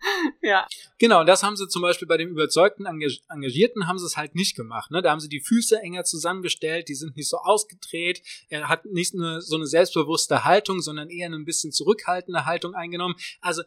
[0.42, 0.66] ja.
[0.98, 4.34] Genau, das haben sie zum Beispiel bei dem überzeugten Engag- Engagierten haben sie es halt
[4.34, 4.90] nicht gemacht.
[4.90, 5.02] Ne?
[5.02, 8.22] Da haben sie die Füße enger zusammengestellt, die sind nicht so ausgedreht.
[8.48, 12.74] Er hat nicht eine, so eine selbstbewusste Haltung, sondern eher eine ein bisschen zurückhaltende Haltung
[12.74, 13.16] eingenommen.
[13.40, 13.62] Also,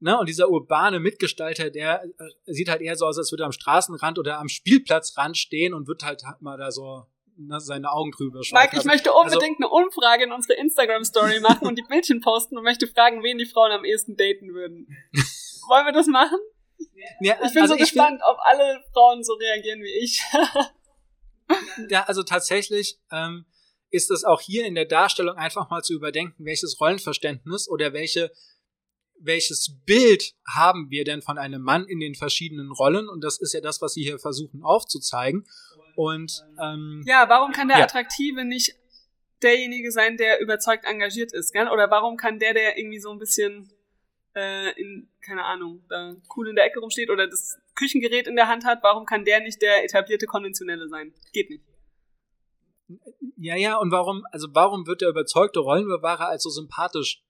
[0.00, 2.08] ne, und dieser urbane Mitgestalter, der äh,
[2.52, 5.88] sieht halt eher so aus, als würde er am Straßenrand oder am Spielplatzrand stehen und
[5.88, 7.06] wird halt mal da so
[7.36, 8.60] ne, seine Augen drüber schauen.
[8.60, 12.64] Mike, ich möchte unbedingt eine Umfrage in unsere Instagram-Story machen und die Bildchen posten und
[12.64, 14.86] möchte fragen, wen die Frauen am ehesten daten würden.
[15.68, 16.38] Wollen wir das machen?
[17.20, 20.22] ja, Ich bin also so find- gespannt, ob alle Frauen so reagieren wie ich.
[21.88, 23.46] Ja, also tatsächlich ähm,
[23.90, 28.30] ist es auch hier in der Darstellung einfach mal zu überdenken, welches Rollenverständnis oder welche
[29.20, 33.08] welches Bild haben wir denn von einem Mann in den verschiedenen Rollen?
[33.08, 35.46] Und das ist ja das, was sie hier versuchen aufzuzeigen.
[35.96, 37.84] Und ähm, ja, warum kann der Ja.
[37.84, 38.74] Attraktive nicht
[39.42, 41.68] derjenige sein, der überzeugt engagiert ist, gell?
[41.68, 43.72] Oder warum kann der, der irgendwie so ein bisschen
[44.34, 48.48] äh, in, keine Ahnung, da cool in der Ecke rumsteht oder das Küchengerät in der
[48.48, 51.12] Hand hat, warum kann der nicht der etablierte Konventionelle sein?
[51.32, 51.64] Geht nicht.
[53.36, 57.22] ja, ja, und warum, also warum wird der überzeugte Rollenbewahrer als so sympathisch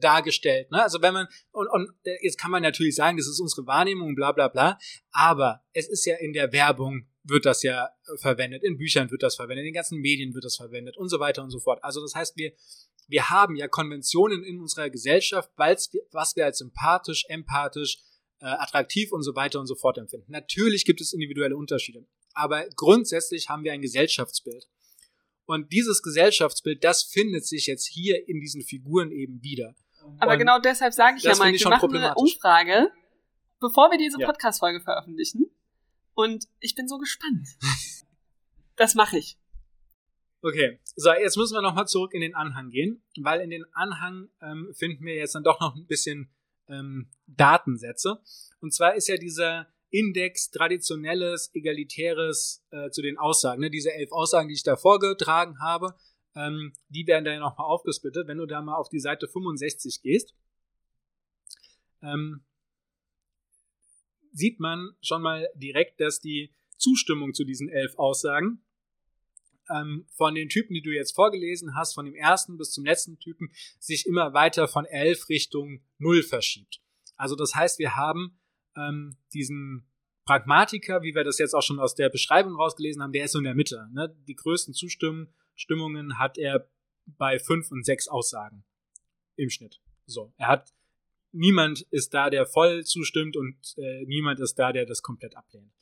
[0.00, 0.70] dargestellt.
[0.70, 0.82] Ne?
[0.82, 1.90] Also wenn man, und, und
[2.22, 4.78] jetzt kann man natürlich sagen, das ist unsere Wahrnehmung, bla bla bla,
[5.12, 9.22] aber es ist ja in der Werbung wird das ja äh, verwendet, in Büchern wird
[9.22, 11.82] das verwendet, in den ganzen Medien wird das verwendet und so weiter und so fort.
[11.82, 12.52] Also das heißt, wir,
[13.08, 17.98] wir haben ja Konventionen in unserer Gesellschaft, was wir als sympathisch, empathisch,
[18.40, 20.30] äh, attraktiv und so weiter und so fort empfinden.
[20.30, 24.66] Natürlich gibt es individuelle Unterschiede, aber grundsätzlich haben wir ein Gesellschaftsbild.
[25.46, 29.74] Und dieses Gesellschaftsbild, das findet sich jetzt hier in diesen Figuren eben wieder.
[30.18, 32.14] Aber Und genau deshalb sage ich ja mal, ich wir machen eine.
[32.14, 32.90] Umfrage,
[33.60, 34.26] bevor wir diese Ja.
[34.26, 35.46] Podcast-Folge veröffentlichen.
[36.14, 37.46] Und ich bin so gespannt.
[38.78, 39.38] Das mache ich.
[40.42, 44.28] Okay, so jetzt müssen wir nochmal zurück in den Anhang gehen, weil in den Anhang
[44.42, 46.30] ähm, finden wir jetzt dann doch noch ein bisschen
[46.68, 48.20] ähm, Datensätze.
[48.60, 53.60] Und zwar ist ja dieser Index traditionelles, egalitäres äh, zu den Aussagen.
[53.60, 53.70] Ne?
[53.70, 55.94] Diese elf Aussagen, die ich da vorgetragen habe,
[56.34, 58.28] ähm, die werden da ja nochmal aufgesplittet.
[58.28, 60.34] Wenn du da mal auf die Seite 65 gehst,
[62.02, 62.44] ähm,
[64.32, 68.62] sieht man schon mal direkt, dass die Zustimmung zu diesen elf Aussagen
[69.74, 73.18] ähm, von den Typen, die du jetzt vorgelesen hast, von dem ersten bis zum letzten
[73.18, 76.82] Typen, sich immer weiter von 11 Richtung 0 verschiebt.
[77.16, 78.38] Also das heißt, wir haben
[78.76, 79.88] ähm, diesen
[80.24, 83.38] Pragmatiker, wie wir das jetzt auch schon aus der Beschreibung rausgelesen haben, der ist so
[83.38, 83.88] in der Mitte.
[83.92, 84.14] Ne?
[84.26, 86.68] Die größten Zustimmungen Stimmungen hat er
[87.06, 88.64] bei 5 und 6 Aussagen
[89.36, 89.80] im Schnitt.
[90.06, 90.72] So, er hat
[91.32, 95.72] niemand ist da, der voll zustimmt und äh, niemand ist da, der das komplett ablehnt.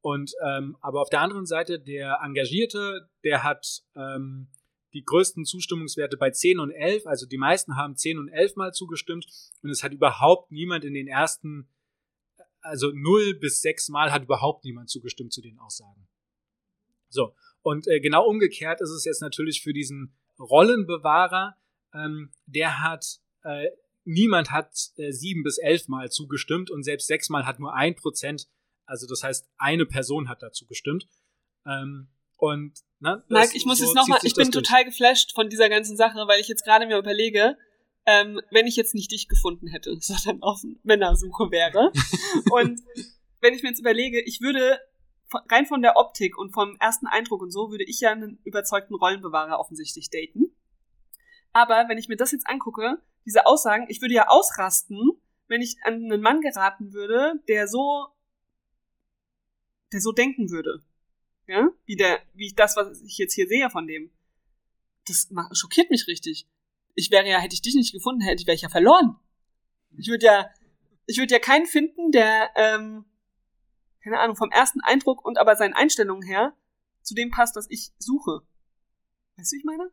[0.00, 4.48] Und ähm, aber auf der anderen Seite der Engagierte, der hat ähm,
[4.94, 8.72] die größten Zustimmungswerte bei 10 und 11, also die meisten haben 10 und 11 mal
[8.72, 9.26] zugestimmt
[9.62, 11.68] und es hat überhaupt niemand in den ersten,
[12.62, 16.08] also 0 bis 6 Mal hat überhaupt niemand zugestimmt zu den Aussagen.
[17.08, 21.56] So, und äh, genau umgekehrt ist es jetzt natürlich für diesen Rollenbewahrer,
[21.94, 23.68] ähm, der hat, äh,
[24.04, 27.94] niemand hat äh, 7 bis 11 Mal zugestimmt und selbst 6 Mal hat nur ein
[27.94, 28.48] Prozent
[28.92, 31.06] also das heißt, eine Person hat dazu gestimmt.
[31.66, 34.64] Ähm, und ne, Marc, ich muss so jetzt nochmal, ich bin durch.
[34.64, 37.56] total geflasht von dieser ganzen Sache, weil ich jetzt gerade mir überlege,
[38.06, 41.92] ähm, wenn ich jetzt nicht dich gefunden hätte, sondern auf Männersuche wäre.
[42.52, 42.80] und
[43.40, 44.80] wenn ich mir jetzt überlege, ich würde
[45.50, 48.94] rein von der Optik und vom ersten Eindruck und so, würde ich ja einen überzeugten
[48.94, 50.54] Rollenbewahrer offensichtlich daten.
[51.52, 54.98] Aber wenn ich mir das jetzt angucke, diese Aussagen, ich würde ja ausrasten,
[55.48, 58.08] wenn ich an einen Mann geraten würde, der so,
[59.92, 60.82] der so denken würde.
[61.46, 61.68] Ja?
[61.84, 64.10] Wie der, wie ich das, was ich jetzt hier sehe von dem.
[65.06, 66.46] Das schockiert mich richtig.
[66.94, 69.16] Ich wäre ja, hätte ich dich nicht gefunden, hätte ich, wäre ich ja verloren.
[69.96, 70.50] Ich würde ja,
[71.06, 73.04] ich würde ja keinen finden, der, ähm,
[74.02, 76.54] keine Ahnung, vom ersten Eindruck und aber seinen Einstellungen her
[77.02, 78.40] zu dem passt, was ich suche.
[79.36, 79.90] Weißt du, ich meine?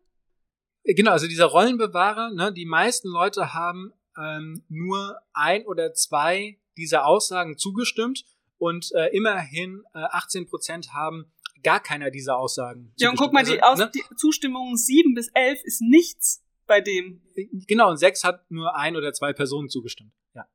[0.84, 7.06] Genau, also dieser Rollenbewahrer, ne, die meisten Leute haben ähm, nur ein oder zwei dieser
[7.06, 8.26] Aussagen zugestimmt
[8.58, 11.32] und äh, immerhin äh, 18 Prozent haben
[11.64, 12.94] gar keiner dieser Aussagen.
[12.98, 16.44] Ja, und guck mal, die, Aus Also, ne, die Zustimmung 7 bis 11 ist nichts
[16.70, 17.22] bei dem.
[17.68, 20.14] Genau, und sechs hat nur ein oder zwei Personen zugestimmt.
[20.34, 20.48] Ja.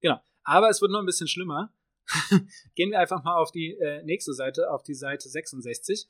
[0.00, 0.20] Genau.
[0.44, 1.74] Aber es wird noch ein bisschen schlimmer.
[2.74, 6.08] Gehen wir einfach mal auf die äh, nächste Seite, auf die Seite 66.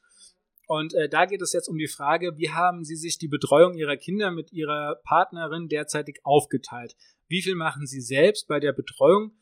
[0.69, 3.75] Und äh, da geht es jetzt um die Frage, wie haben Sie sich die Betreuung
[3.75, 6.95] Ihrer Kinder mit Ihrer Partnerin derzeitig aufgeteilt?
[7.27, 9.33] Wie viel machen Sie selbst bei der Betreuung?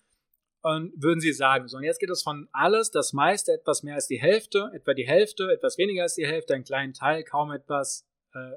[0.62, 3.94] Und würden Sie sagen, so, und jetzt geht es von alles, das meiste, etwas mehr
[3.94, 7.52] als die Hälfte, etwa die Hälfte, etwas weniger als die Hälfte, einen kleinen Teil, kaum
[7.52, 8.56] etwas, äh,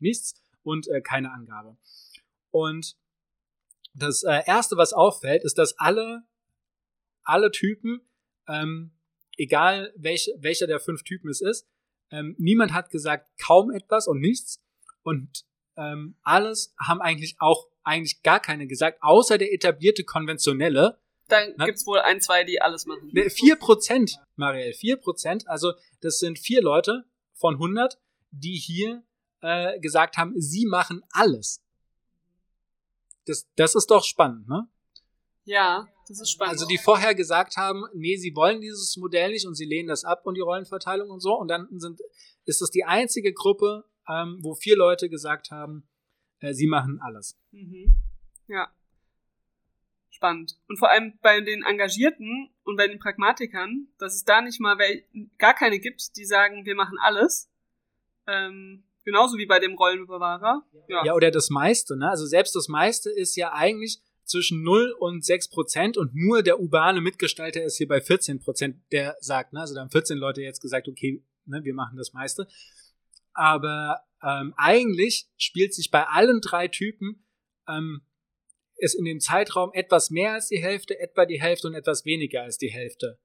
[0.00, 1.76] nichts und äh, keine Angabe.
[2.50, 2.96] Und
[3.94, 6.24] das äh, erste, was auffällt, ist, dass alle,
[7.22, 8.00] alle Typen,
[8.48, 8.92] ähm,
[9.36, 11.66] egal welch, welcher der fünf Typen es ist,
[12.10, 14.62] ähm, niemand hat gesagt kaum etwas und nichts.
[15.02, 15.44] Und
[15.76, 20.98] ähm, alles haben eigentlich auch eigentlich gar keine gesagt, außer der etablierte konventionelle.
[21.28, 21.66] Dann Na?
[21.66, 23.10] gibt's wohl ein, zwei, die alles machen.
[23.12, 27.04] Ne, 4%, Marielle, 4%, also das sind vier Leute
[27.34, 27.98] von 100,
[28.30, 29.04] die hier
[29.46, 31.62] äh, gesagt haben, sie machen alles.
[33.26, 34.68] Das, das ist doch spannend, ne?
[35.44, 36.54] Ja, das ist spannend.
[36.54, 40.04] Also die vorher gesagt haben, nee, sie wollen dieses Modell nicht und sie lehnen das
[40.04, 41.38] ab und die Rollenverteilung und so.
[41.38, 42.00] Und dann sind,
[42.44, 45.88] ist es die einzige Gruppe, ähm, wo vier Leute gesagt haben,
[46.40, 47.38] äh, sie machen alles.
[47.52, 47.94] Mhm.
[48.48, 48.72] Ja.
[50.10, 50.58] Spannend.
[50.66, 54.76] Und vor allem bei den Engagierten und bei den Pragmatikern, dass es da nicht mal
[55.38, 57.48] gar keine gibt, die sagen, wir machen alles.
[58.26, 60.62] Ähm, genauso wie bei dem Rollenbewahrer.
[60.88, 61.04] Ja.
[61.04, 62.10] Ja, oder das meiste, ne?
[62.10, 66.60] Also selbst das meiste ist ja eigentlich zwischen 0 und 6 Prozent und nur der
[66.60, 69.60] urbane Mitgestalter ist hier bei 14 Prozent, der sagt, ne?
[69.60, 72.46] Also da haben 14 Leute jetzt gesagt, okay, ne, wir machen das meiste.
[73.32, 77.24] Aber ähm, eigentlich spielt sich bei allen drei Typen
[77.68, 78.02] ähm,
[78.76, 82.42] ist in dem Zeitraum etwas mehr als die Hälfte, etwa die Hälfte und etwas weniger
[82.42, 83.18] als die Hälfte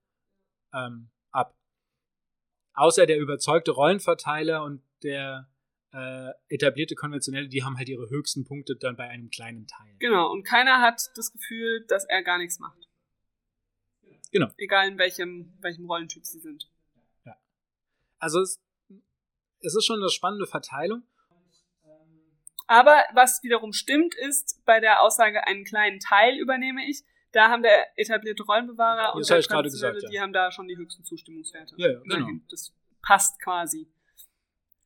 [0.73, 1.57] ähm, ab.
[2.73, 5.50] Außer der überzeugte Rollenverteiler und der
[5.93, 9.95] äh, etablierte konventionelle, die haben halt ihre höchsten Punkte dann bei einem kleinen Teil.
[9.99, 10.32] Genau.
[10.32, 12.88] Und keiner hat das Gefühl, dass er gar nichts macht.
[14.32, 14.47] Genau.
[14.58, 16.69] Egal in welchem, welchem Rollentyp sie sind.
[18.21, 18.62] Also es,
[19.62, 21.04] es ist schon eine spannende Verteilung.
[22.67, 27.04] Aber was wiederum stimmt, ist bei der Aussage, einen kleinen Teil übernehme ich.
[27.34, 30.10] Da haben der etablierte Rollenbewahrer Das und der gerade gesagt, Traditionelle, ja.
[30.10, 31.75] die haben da schon die höchsten Zustimmungswerte.
[31.77, 32.30] Ja, ja, genau.
[32.49, 33.91] Das passt quasi.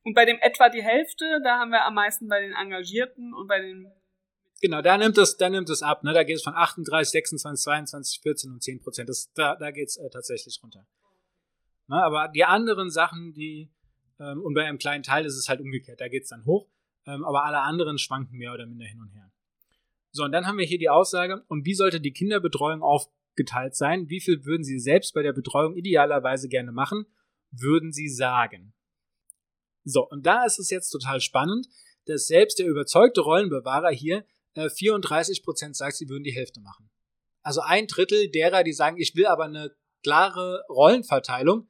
[0.06, 3.48] Und bei dem etwa die Hälfte, da haben wir am meisten bei den Engagierten und
[3.48, 3.90] bei den
[4.62, 6.04] Genau, da nimmt es, da nimmt es ab.
[6.04, 6.12] Ne?
[6.12, 9.08] Da geht es von 38, 26, 22, 14 und 10 Prozent.
[9.08, 10.86] Das, da da geht es äh, tatsächlich runter.
[11.88, 11.96] Ne?
[11.96, 13.68] Aber die anderen Sachen, die,
[14.20, 16.68] ähm, und bei einem kleinen Teil ist es halt umgekehrt, da geht es dann hoch.
[17.04, 19.32] Ähm, aber alle anderen schwanken mehr oder minder hin und her.
[20.12, 24.08] So, und dann haben wir hier die Aussage, und wie sollte die Kinderbetreuung aufgeteilt sein?
[24.08, 27.06] Wie viel würden Sie selbst bei der Betreuung idealerweise gerne machen?
[27.50, 28.72] Würden Sie sagen?
[29.88, 31.68] So, und da ist es jetzt total spannend,
[32.06, 36.90] dass selbst der überzeugte Rollenbewahrer hier äh, 34% sagt, sie würden die Hälfte machen.
[37.42, 39.70] Also ein Drittel derer, die sagen, ich will aber eine
[40.02, 41.68] klare Rollenverteilung,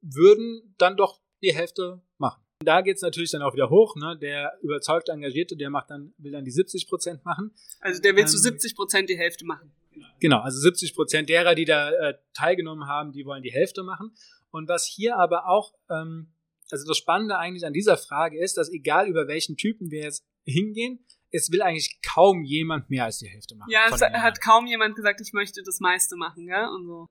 [0.00, 2.42] würden dann doch die Hälfte machen.
[2.64, 3.96] Da geht's natürlich dann auch wieder hoch.
[3.96, 4.16] Ne?
[4.20, 7.52] Der überzeugte Engagierte, der macht dann, will dann die 70% machen.
[7.80, 9.72] Also der will zu Ähm, 70 Prozent die Hälfte machen.
[10.20, 14.14] Genau, also 70 Prozent derer, die da äh, teilgenommen haben, die wollen die Hälfte machen.
[14.50, 16.32] Und was hier aber auch, ähm,
[16.70, 20.24] also das Spannende eigentlich an dieser Frage ist, dass egal über welchen Typen wir jetzt
[20.44, 23.70] hingehen, es will eigentlich kaum jemand mehr als die Hälfte machen.
[23.70, 26.66] Ja, es hat kaum jemand gesagt, ich möchte das meiste machen, gell?
[26.74, 27.06] Und so.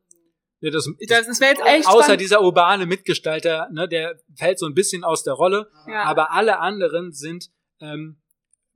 [0.62, 2.22] ja, das, Das, das wäre jetzt echt außer spannend.
[2.22, 6.04] dieser urbane Mitgestalter, ne, der fällt so ein bisschen aus der Rolle, Ja.
[6.04, 7.50] aber alle anderen sind
[7.82, 8.22] ähm,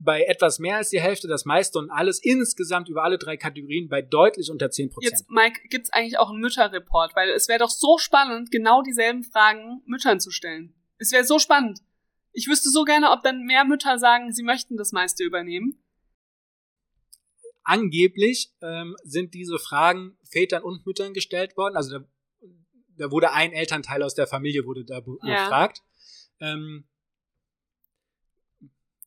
[0.02, 3.88] bei etwas mehr als die Hälfte, das meiste und alles insgesamt über alle drei Kategorien
[3.88, 5.12] bei deutlich unter 10 Prozent.
[5.12, 7.14] Jetzt, Mike, gibt's eigentlich auch einen Mütterreport?
[7.14, 10.74] Weil es wäre doch so spannend, genau dieselben Fragen Müttern zu stellen.
[10.96, 11.80] Es wäre so spannend.
[12.32, 15.82] Ich wüsste so gerne, ob dann mehr Mütter sagen, sie möchten das meiste übernehmen.
[17.62, 21.76] angeblich ähm, sind diese Fragen Vätern und Müttern gestellt worden.
[21.76, 22.04] Also da,
[22.96, 25.44] da wurde ein Elternteil aus der Familie wurde da Ja.
[25.44, 25.82] befragt.
[26.40, 26.88] Ähm,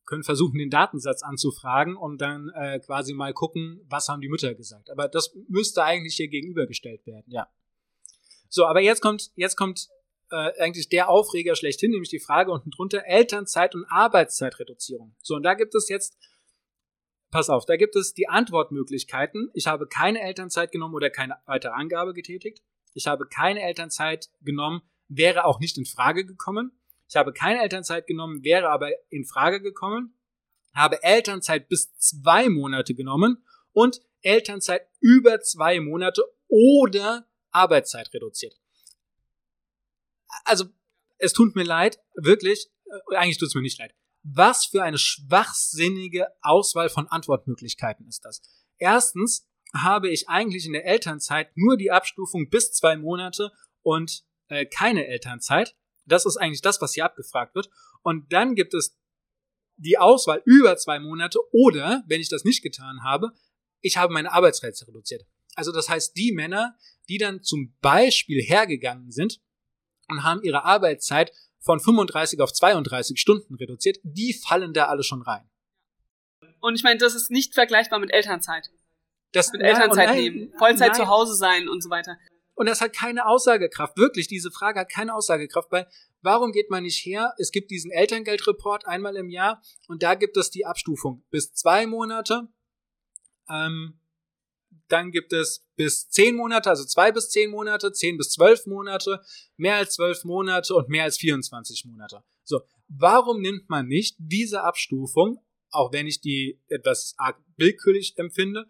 [0.06, 4.54] können versuchen, den Datensatz anzufragen und dann äh, quasi mal gucken, was haben die Mütter
[4.54, 4.90] gesagt.
[4.90, 7.48] Aber das müsste eigentlich hier gegenübergestellt werden, ja.
[8.50, 9.88] So, aber jetzt kommt, jetzt kommt
[10.30, 15.16] äh, eigentlich der Aufreger schlechthin, nämlich die Frage unten drunter, Elternzeit und Arbeitszeitreduzierung.
[15.22, 16.18] So, und da gibt es jetzt
[17.34, 19.50] Pass auf, da gibt es die Antwortmöglichkeiten.
[19.56, 22.62] Ich habe keine Elternzeit genommen oder keine weitere Angabe getätigt.
[22.94, 26.80] Ich habe keine Elternzeit genommen, wäre auch nicht in Frage gekommen.
[27.14, 30.18] Ich habe keine Elternzeit genommen, wäre aber in Frage gekommen.
[30.74, 38.60] Habe Elternzeit bis zwei Monate genommen und Elternzeit über zwei Monate oder Arbeitszeit reduziert.
[40.44, 40.66] Also,
[41.20, 43.94] es tut mir leid, wirklich, äh, eigentlich tut es mir nicht leid.
[44.24, 48.42] Was für eine schwachsinnige Auswahl von Antwortmöglichkeiten ist das?
[48.80, 53.52] Erstens habe ich eigentlich in der Elternzeit nur die Abstufung bis zwei Monate
[53.84, 55.76] und äh, keine Elternzeit.
[56.06, 57.70] Das ist eigentlich das, was hier abgefragt wird.
[58.02, 58.98] Und dann gibt es
[59.78, 63.32] die Auswahl über zwei Monate oder, wenn ich das nicht getan habe,
[63.82, 65.26] ich habe meine Arbeitszeit reduziert.
[65.56, 66.76] Also das heißt, die Männer,
[67.10, 69.42] die dann zum Beispiel hergegangen sind
[70.08, 75.22] und haben ihre Arbeitszeit von 35 auf 32 Stunden reduziert, die fallen da alle schon
[75.22, 75.50] rein.
[76.60, 78.72] Und ich meine, das ist nicht vergleichbar mit Elternzeit.
[79.34, 80.96] Das Mit Elternzeit nein, nehmen, Vollzeit nein.
[80.96, 82.18] zu Hause sein und so weiter.
[82.56, 83.98] Und das hat keine Aussagekraft.
[83.98, 85.88] Wirklich, diese Frage hat keine Aussagekraft, weil
[86.22, 87.34] warum geht man nicht her?
[87.38, 91.88] Es gibt diesen Elterngeldreport einmal im Jahr und da gibt es die Abstufung bis zwei
[91.88, 92.48] Monate.
[93.50, 94.00] Ähm,
[94.88, 99.22] dann gibt es bis zehn Monate, also zwei bis zehn Monate, zehn bis zwölf Monate,
[99.58, 102.24] mehr als zwölf Monate und mehr als 24 Monate.
[102.44, 105.40] So, warum nimmt man nicht diese Abstufung,
[105.72, 108.70] auch wenn ich die etwas arg willkürlich empfinde,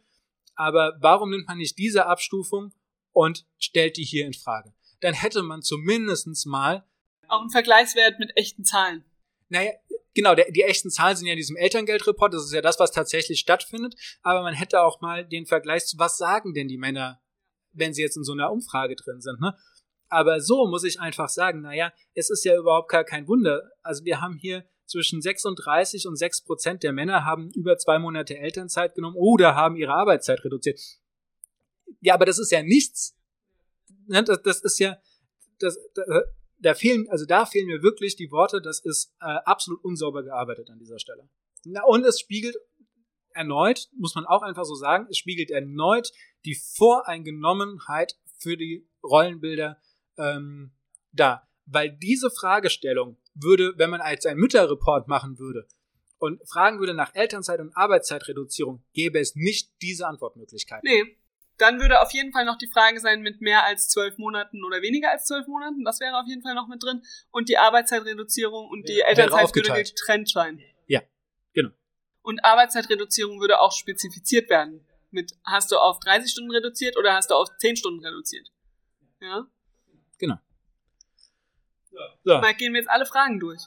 [0.56, 2.74] aber warum nimmt man nicht diese Abstufung
[3.14, 4.74] und stellt die hier in Frage?
[5.02, 6.86] Dann hätte man zumindestens mal,
[7.28, 9.04] Auch ein Vergleichswert mit echten Zahlen.
[9.50, 9.72] naja,
[10.14, 12.92] genau, der, die echten Zahlen sind ja in diesem Elterngeldreport, das ist ja das, was
[12.92, 17.22] tatsächlich stattfindet, aber man hätte auch mal den Vergleich zu, was sagen denn die Männer,
[17.72, 19.58] wenn sie jetzt in so einer Umfrage drin sind, ne?
[20.10, 23.64] Aber so muss ich einfach sagen, naja, es ist ja überhaupt gar kein Wunder.
[23.82, 28.38] Also wir haben hier zwischen 36 und 6 Prozent der Männer haben über zwei Monate
[28.38, 30.80] Elternzeit genommen oder haben ihre Arbeitszeit reduziert.
[32.04, 33.16] Ja, aber das ist ja nichts.
[34.08, 34.98] Ne, Das, das ist ja,
[35.60, 36.04] das, da,
[36.60, 40.70] da fehlen, also da fehlen mir wirklich die Worte, das ist äh, absolut unsauber gearbeitet
[40.70, 41.30] an dieser Stelle.
[41.66, 42.58] Na, und es spiegelt
[43.30, 46.12] erneut, muss man auch einfach so sagen, es spiegelt erneut
[46.46, 49.82] die Voreingenommenheit für die Rollenbilder
[50.18, 50.74] ähm,
[51.14, 51.48] da.
[51.66, 55.68] Weil diese Fragestellung würde, wenn man als ein Mütterreport machen würde
[56.18, 60.90] und fragen würde nach Elternzeit und Arbeitszeitreduzierung, gäbe es nicht diese Antwortmöglichkeiten.
[60.90, 61.18] Nee.
[61.58, 64.82] Dann würde auf jeden Fall noch die Frage sein mit mehr als zwölf Monaten oder
[64.82, 65.84] weniger als zwölf Monaten.
[65.84, 67.04] Das wäre auf jeden Fall noch mit drin.
[67.32, 70.62] Und die Arbeitszeitreduzierung und die Ja, Elternzeit wäre würde getrennt sein.
[70.88, 71.02] Ja,
[71.54, 71.70] genau.
[72.22, 74.86] Und Arbeitszeitreduzierung würde auch spezifiziert werden.
[75.12, 78.52] Mit hast du auf 30 Stunden reduziert oder hast du auf 10 Stunden reduziert?
[79.20, 79.46] Ja.
[80.18, 80.38] Genau.
[82.24, 83.62] So, Mal gehen wir jetzt alle Fragen durch.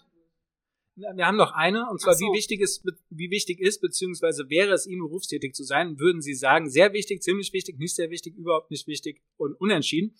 [0.97, 2.25] Wir haben noch eine, und zwar, so.
[2.25, 6.35] wie wichtig ist, wie wichtig ist, beziehungsweise wäre es Ihnen berufstätig zu sein, würden Sie
[6.35, 10.17] sagen, sehr wichtig, ziemlich wichtig, nicht sehr wichtig, überhaupt nicht wichtig und unentschieden.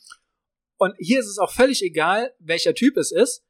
[0.77, 3.45] Und hier ist es auch völlig egal, welcher Typ es ist.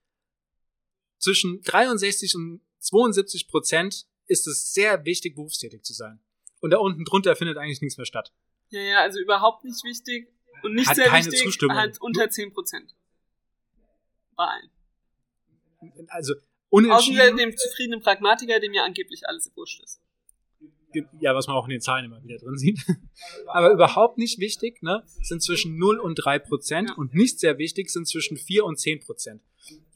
[1.18, 6.20] Zwischen 63 und 72 Prozent ist es sehr wichtig, berufstätig zu sein.
[6.60, 8.32] Und da unten drunter findet eigentlich nichts mehr statt.
[8.70, 10.28] Ja, ja, also überhaupt nicht wichtig
[10.62, 11.76] und nicht Hat sehr keine wichtig, Zustimmung.
[11.76, 12.94] hat unter 10 Prozent.
[14.36, 14.70] Bei allen.
[16.08, 16.34] Also
[16.70, 20.00] Außer unentschieden, dem zufriedenen Pragmatiker, dem ja angeblich alles wurscht ist.
[21.20, 22.78] ja, was man auch in den Zahlen immer wieder drin sieht.
[23.46, 26.94] Aber überhaupt nicht wichtig, ne, sind zwischen 0 und 3 Prozent Ja.
[26.96, 29.42] und nicht sehr wichtig sind zwischen 4 und 10 Prozent.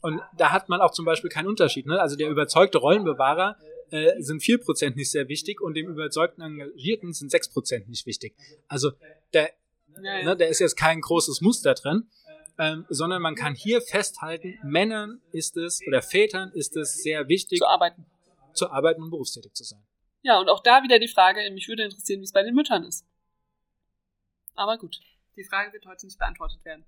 [0.00, 1.86] Und da hat man auch zum Beispiel keinen Unterschied.
[1.86, 2.00] Ne?
[2.00, 3.56] Also der überzeugte Rollenbewahrer
[3.90, 8.06] äh, sind 4 Prozent nicht sehr wichtig und dem überzeugten Engagierten sind 6 Prozent nicht
[8.06, 8.34] wichtig.
[8.68, 8.92] Also
[9.34, 9.48] ja.
[10.00, 12.08] ne, da ist jetzt kein großes Muster drin,
[12.60, 17.58] ähm, sondern man kann hier festhalten, Männern ist es oder Vätern ist es sehr wichtig,
[17.58, 18.04] Zu arbeiten.
[18.52, 19.82] zu arbeiten und berufstätig zu sein.
[20.22, 22.84] Ja, und auch da wieder die Frage, mich würde interessieren, wie es bei den Müttern
[22.84, 23.06] ist.
[24.54, 25.00] Aber gut,
[25.36, 26.84] die Frage wird heute nicht beantwortet werden.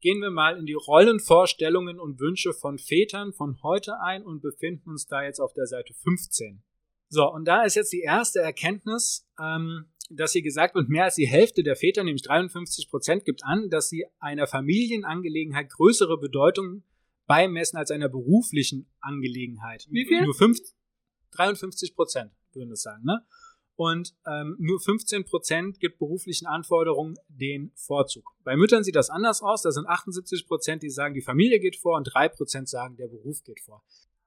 [0.00, 4.90] gehen wir mal in die Rollenvorstellungen und Wünsche von Vätern von heute ein und befinden
[4.90, 6.64] uns da jetzt auf der Seite 15.
[7.08, 11.14] So, und da ist jetzt die erste Erkenntnis, ähm, dass hier gesagt wird, mehr als
[11.14, 16.84] die Hälfte der Väter, nämlich 53 Prozent, gibt an, dass sie einer Familienangelegenheit größere Bedeutung
[17.26, 19.86] beimessen als einer beruflichen Angelegenheit.
[19.90, 20.22] Wie viel?
[20.22, 20.58] Nur fünf,
[21.32, 23.24] 53 Prozent würden es sagen, ne?
[23.74, 28.24] Und ähm, nur 15 Prozent gibt beruflichen Anforderungen den Vorzug.
[28.44, 29.62] Bei Müttern sieht das anders aus.
[29.62, 33.08] Da sind 78 Prozent, die sagen, die Familie geht vor und 3 Prozent sagen, der
[33.08, 33.82] Beruf geht vor.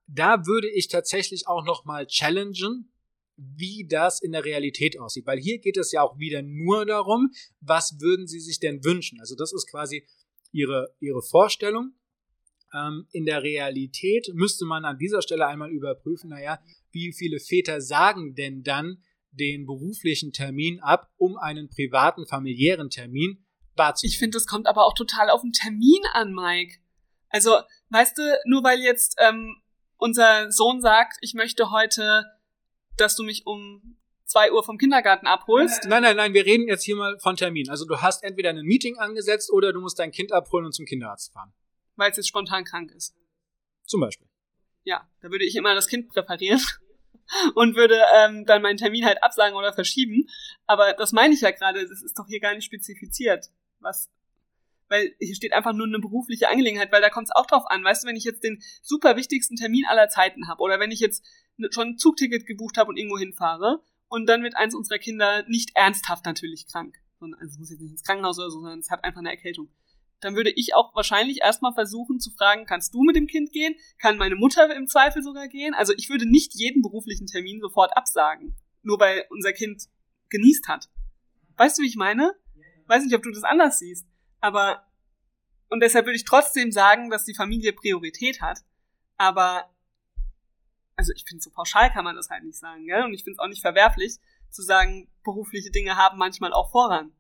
[0.08, 2.92] Da würde ich tatsächlich auch nochmal challengen,
[3.38, 5.26] wie das in der Realität aussieht.
[5.26, 9.20] Weil hier geht es ja auch wieder nur darum, was würden Sie sich denn wünschen?
[9.20, 10.06] Also das ist quasi
[10.52, 11.94] Ihre, Ihre Vorstellung.
[12.74, 16.60] Ähm, in der Realität müsste man an dieser Stelle einmal überprüfen, naja,
[16.92, 23.46] wie viele Väter sagen denn dann den beruflichen Termin ab, um einen privaten, familiären Termin
[23.76, 24.12] wahrzunehmen?
[24.14, 26.78] Ich finde, das kommt aber auch total auf den Termin an, Mike.
[27.30, 27.60] Also,
[27.90, 29.62] weißt du, nur weil jetzt ähm,
[29.98, 32.24] unser Sohn sagt, ich möchte heute,
[32.98, 35.86] dass du mich um zwei Uhr vom Kindergarten abholst.
[35.86, 37.70] Nein, nein, nein, wir reden jetzt hier mal von Termin.
[37.70, 40.86] Also du hast entweder ein Meeting angesetzt oder du musst dein Kind abholen und zum
[40.86, 41.54] Kinderarzt fahren.
[41.96, 43.16] weil es jetzt spontan krank ist.
[43.86, 44.28] Zum Beispiel.
[44.84, 46.62] Ja, da würde ich immer das Kind präparieren
[47.56, 50.28] und würde ähm, dann meinen Termin halt absagen oder verschieben.
[50.66, 53.50] Aber das meine ich ja gerade, das ist doch hier gar nicht spezifiziert.
[53.80, 54.10] Was,
[54.90, 57.84] weil hier steht einfach nur eine berufliche Angelegenheit, weil da kommt es auch drauf an.
[57.84, 61.00] Weißt du, wenn ich jetzt den super wichtigsten Termin aller Zeiten habe oder wenn ich
[61.00, 61.26] jetzt
[61.72, 65.72] schon ein Zugticket gebucht habe und irgendwo hinfahre und dann wird eins unserer Kinder nicht
[65.76, 68.90] ernsthaft natürlich krank, sondern also es muss jetzt nicht ins Krankenhaus oder so, sondern es
[68.90, 69.70] hat einfach eine Erkältung
[70.26, 73.76] dann würde ich auch wahrscheinlich erstmal versuchen zu fragen, kannst du mit dem Kind gehen?
[74.00, 75.74] Kann meine Mutter im Zweifel sogar gehen?
[75.74, 79.84] Also ich würde nicht jeden beruflichen Termin sofort absagen, nur weil unser Kind
[80.30, 80.90] genießt hat.
[81.58, 82.34] Weißt du, wie ich meine?
[82.88, 84.08] Weiß nicht, ob du das anders siehst,
[84.40, 84.86] aber
[85.70, 88.60] und deshalb würde ich trotzdem sagen, dass die Familie Priorität hat,
[89.18, 89.70] aber
[90.96, 93.04] also ich finde, so pauschal kann man das halt nicht sagen, gell?
[93.04, 94.18] Und ich finde es auch nicht verwerflich,
[94.50, 97.12] zu sagen, berufliche Dinge haben manchmal auch Vorrang.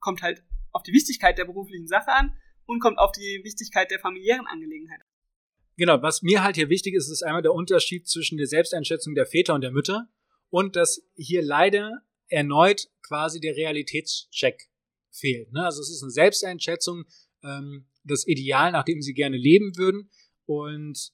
[0.00, 0.42] Kommt halt
[0.72, 2.36] auf die Wichtigkeit der beruflichen Sache an
[2.66, 5.00] und kommt auf die Wichtigkeit der familiären Angelegenheit.
[5.76, 9.26] Genau, was mir halt hier wichtig ist, ist einmal der Unterschied zwischen der Selbsteinschätzung der
[9.26, 10.08] Väter und der Mütter
[10.50, 14.68] und dass hier leider erneut quasi der Realitätscheck
[15.10, 15.52] fehlt.
[15.52, 15.64] Ne?
[15.64, 17.04] Also es ist eine Selbsteinschätzung,
[17.44, 20.10] ähm, das Ideal, nach dem sie gerne leben würden
[20.46, 21.12] und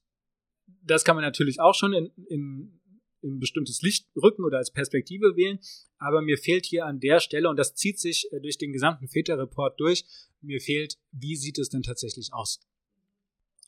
[0.82, 2.80] das kann man natürlich auch schon in, in,
[3.22, 5.58] in bestimmtes Licht rücken oder als Perspektive wählen,
[5.98, 9.08] aber mir fehlt hier an der Stelle, und das zieht sich äh, durch den gesamten
[9.08, 10.04] Väterreport durch,
[10.40, 12.60] mir fehlt, wie sieht es denn tatsächlich aus?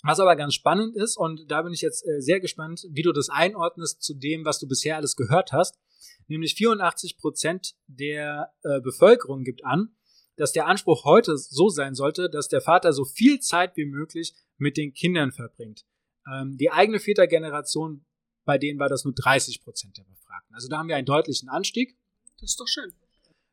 [0.02, 3.12] Was aber ganz spannend ist, und da bin ich jetzt äh, sehr gespannt, wie du
[3.12, 5.78] das einordnest zu dem, was du bisher alles gehört hast,
[6.28, 9.96] nämlich 84 Prozent der äh, Bevölkerung gibt an,
[10.36, 14.34] dass der Anspruch heute so sein sollte, dass der Vater so viel Zeit wie möglich
[14.58, 15.84] mit den Kindern verbringt.
[16.32, 18.04] Ähm, die eigene Vätergeneration,
[18.44, 20.54] bei denen war das nur 30 Prozent der Befragten.
[20.54, 21.96] Also da haben wir einen deutlichen Anstieg.
[22.40, 22.92] Das ist doch schön.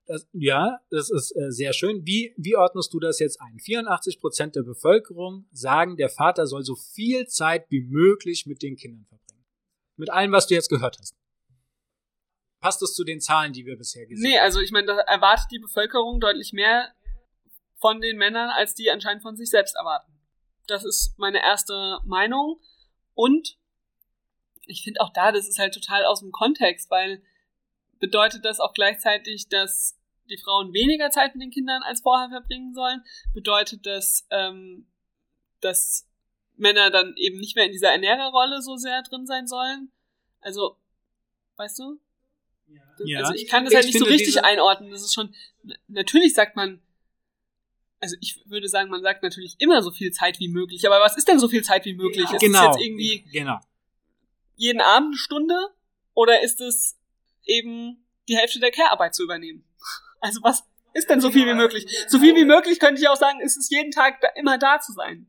[0.06, 2.06] Das, ja, das ist äh, sehr schön.
[2.06, 3.58] Wie, wie ordnest du das jetzt ein?
[3.60, 8.76] 84 Prozent der Bevölkerung sagen, der Vater soll so viel Zeit wie möglich mit den
[8.76, 9.46] Kindern verbringen.
[9.96, 11.16] Mit allem, was du jetzt gehört hast.
[12.60, 14.32] passt das zu den Zahlen, die wir bisher gesehen haben?
[14.32, 16.92] Nee, also ich meine, da erwartet die Bevölkerung deutlich mehr
[17.80, 20.12] von den Männern, als die anscheinend von sich selbst erwarten.
[20.68, 22.60] Das ist meine erste Meinung.
[23.14, 23.58] Und
[24.66, 27.22] ich finde auch da, das ist halt total aus dem Kontext, weil
[28.00, 29.98] bedeutet das auch gleichzeitig, dass
[30.30, 33.04] die Frauen weniger Zeit mit den Kindern als vorher verbringen sollen?
[33.34, 34.88] Bedeutet das, ähm,
[35.62, 36.10] dass
[36.56, 39.92] Männer dann eben nicht mehr in dieser Ernährerrolle so sehr drin sein sollen?
[40.42, 40.78] Also,
[41.58, 42.00] weißt du?
[43.06, 43.20] Ja.
[43.20, 44.92] Also ich kann das ich halt nicht so richtig einordnen.
[44.92, 45.34] Das ist schon,
[45.88, 46.82] natürlich sagt man,
[48.04, 51.16] also ich würde sagen, man sagt natürlich immer so viel Zeit wie möglich, aber was
[51.16, 52.26] ist denn so viel Zeit wie möglich?
[52.26, 52.72] Ja, ist genau.
[52.72, 53.60] es jetzt irgendwie genau.
[54.58, 55.56] jeden Abend eine Stunde
[56.14, 57.00] oder ist es
[57.46, 59.64] eben die Hälfte der Care-Arbeit zu übernehmen?
[60.20, 61.86] Also was ist denn so viel wie möglich?
[62.10, 64.82] So viel wie möglich könnte ich auch sagen, ist es jeden Tag da, immer da
[64.82, 65.28] zu sein.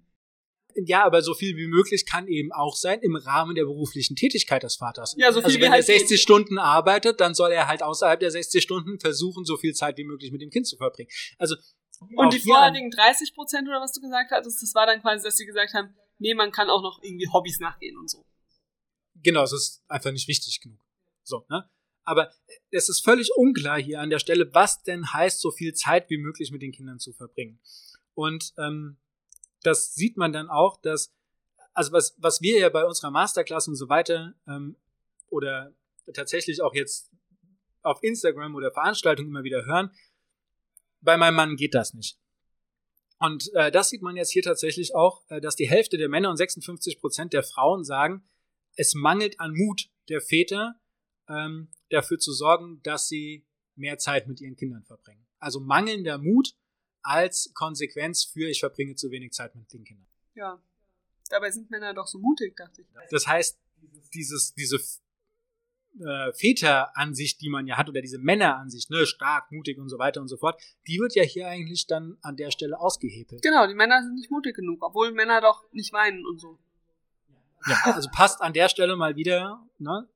[0.74, 4.64] Ja, aber so viel wie möglich kann eben auch sein im Rahmen der beruflichen Tätigkeit
[4.64, 5.14] des Vaters.
[5.16, 8.18] Ja, so viel also wenn er halt 60 Stunden arbeitet, dann soll er halt außerhalb
[8.18, 11.08] der 60 Stunden versuchen, so viel Zeit wie möglich mit dem Kind zu verbringen.
[11.38, 11.54] Also
[12.00, 15.36] und die vorherigen 30 Prozent oder was du gesagt hattest, das war dann quasi, dass
[15.36, 18.24] sie gesagt haben, nee, man kann auch noch irgendwie Hobbys nachgehen und so.
[19.22, 20.80] Genau, es ist einfach nicht wichtig genug.
[21.22, 21.68] So, ne?
[22.04, 22.30] Aber
[22.70, 26.18] es ist völlig unklar hier an der Stelle, was denn heißt, so viel Zeit wie
[26.18, 27.58] möglich mit den Kindern zu verbringen.
[28.14, 28.98] Und ähm,
[29.62, 31.14] das sieht man dann auch, dass,
[31.72, 34.76] also was, was wir ja bei unserer Masterclass und so weiter ähm,
[35.30, 35.72] oder
[36.12, 37.10] tatsächlich auch jetzt
[37.82, 39.90] auf Instagram oder Veranstaltungen immer wieder hören,
[41.04, 42.18] bei meinem Mann geht das nicht.
[43.18, 46.30] Und äh, das sieht man jetzt hier tatsächlich auch, äh, dass die Hälfte der Männer
[46.30, 48.24] und 56 Prozent der Frauen sagen,
[48.76, 50.74] es mangelt an Mut der Väter,
[51.28, 53.46] ähm, dafür zu sorgen, dass sie
[53.76, 55.26] mehr Zeit mit ihren Kindern verbringen.
[55.38, 56.54] Also mangelnder Mut
[57.02, 60.06] als Konsequenz für ich verbringe zu wenig Zeit mit den Kindern.
[60.34, 60.60] Ja.
[61.28, 62.88] Dabei sind Männer doch so mutig, dachte ich.
[63.10, 63.58] Das heißt,
[64.12, 64.78] dieses, diese
[66.00, 70.20] äh, Väteransicht, die man ja hat, oder diese Männeransicht, ne, stark, mutig und so weiter
[70.20, 73.42] und so fort, die wird ja hier eigentlich dann an der Stelle ausgehebelt.
[73.42, 76.58] Genau, die Männer sind nicht mutig genug, obwohl Männer doch nicht weinen und so.
[77.66, 80.08] Ja, also passt an der Stelle mal wieder, ne?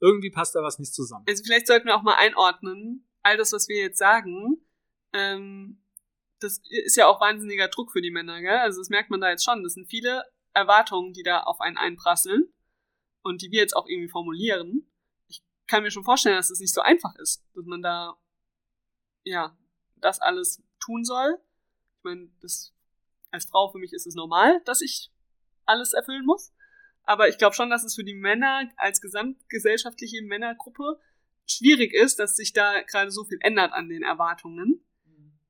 [0.00, 1.24] Irgendwie passt da was nicht zusammen.
[1.26, 4.58] Also vielleicht sollten wir auch mal einordnen, all das, was wir jetzt sagen,
[5.12, 5.82] ähm,
[6.40, 8.58] das ist ja auch wahnsinniger Druck für die Männer, gell?
[8.58, 9.62] Also das merkt man da jetzt schon.
[9.62, 12.52] Das sind viele Erwartungen, die da auf einen einprasseln
[13.22, 14.86] und die wir jetzt auch irgendwie formulieren.
[15.66, 18.16] Ich kann mir schon vorstellen, dass es das nicht so einfach ist, dass man da
[19.24, 19.58] ja
[19.96, 21.40] das alles tun soll.
[21.98, 22.72] Ich meine, das
[23.32, 25.10] als Frau für mich ist es normal, dass ich
[25.64, 26.52] alles erfüllen muss.
[27.02, 31.00] Aber ich glaube schon, dass es für die Männer als gesamtgesellschaftliche Männergruppe
[31.48, 34.84] schwierig ist, dass sich da gerade so viel ändert an den Erwartungen,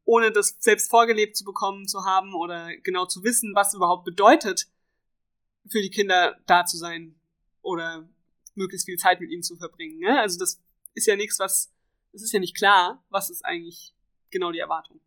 [0.06, 4.66] ohne das selbst vorgelebt zu bekommen zu haben oder genau zu wissen, was überhaupt bedeutet,
[5.68, 7.20] für die Kinder da zu sein
[7.60, 8.08] oder
[8.56, 9.98] möglichst viel Zeit mit ihnen zu verbringen.
[9.98, 10.20] Ne?
[10.20, 10.60] Also das
[10.94, 11.72] ist ja nichts, was,
[12.12, 13.94] es ist ja nicht klar, was ist eigentlich
[14.30, 15.00] genau die Erwartung.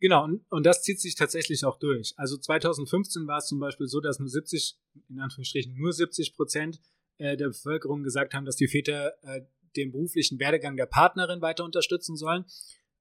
[0.00, 2.14] Genau, und, und das zieht sich tatsächlich auch durch.
[2.16, 4.78] Also 2015 war es zum Beispiel so, dass nur 70,
[5.10, 6.80] in Anführungsstrichen nur 70 Prozent
[7.18, 9.42] äh, der Bevölkerung gesagt haben, dass die Väter äh,
[9.76, 12.46] den beruflichen Werdegang der Partnerin weiter unterstützen sollen.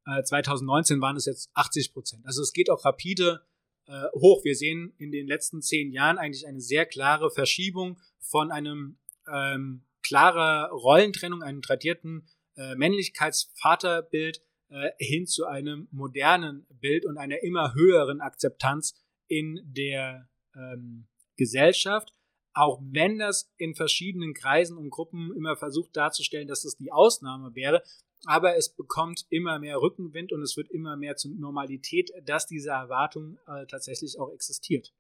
[0.06, 2.26] Äh, 2019 waren es jetzt 80 Prozent.
[2.26, 3.42] Also es geht auch rapide
[3.86, 4.44] äh, hoch.
[4.44, 8.98] Wir sehen in den letzten zehn Jahren eigentlich eine sehr klare Verschiebung von einem
[9.32, 17.44] ähm, klarer Rollentrennung, einem tradierten äh, Männlichkeitsvaterbild äh, hin zu einem modernen Bild und einer
[17.44, 21.08] immer höheren Akzeptanz in der ähm,
[21.38, 22.12] Gesellschaft,
[22.54, 27.54] auch wenn das in verschiedenen Kreisen und Gruppen immer versucht darzustellen, dass das die Ausnahme
[27.54, 27.84] wäre,
[28.26, 32.72] aber es bekommt immer mehr Rückenwind und es wird immer mehr zur Normalität, dass diese
[32.72, 34.92] Erwartung äh, tatsächlich auch existiert.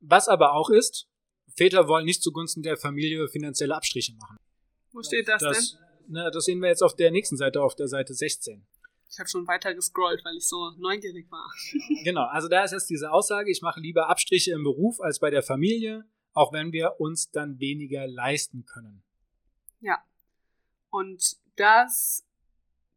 [0.00, 1.08] Was aber auch ist,
[1.54, 4.36] Väter wollen nicht zugunsten der Familie finanzielle Abstriche machen.
[4.96, 5.80] Wo steht das, das denn?
[6.08, 8.66] Na, das sehen wir jetzt auf der nächsten Seite, auf der Seite 16.
[9.10, 11.52] Ich habe schon weiter gescrollt, weil ich so neugierig war.
[12.04, 15.28] genau, also da ist jetzt diese Aussage, ich mache lieber Abstriche im Beruf als bei
[15.28, 19.02] der Familie, auch wenn wir uns dann weniger leisten können.
[19.80, 20.02] Ja.
[20.88, 22.26] Und das,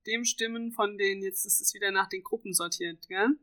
[0.07, 3.37] dem Stimmen von den, jetzt ist es wieder nach den Gruppen sortiert, gell?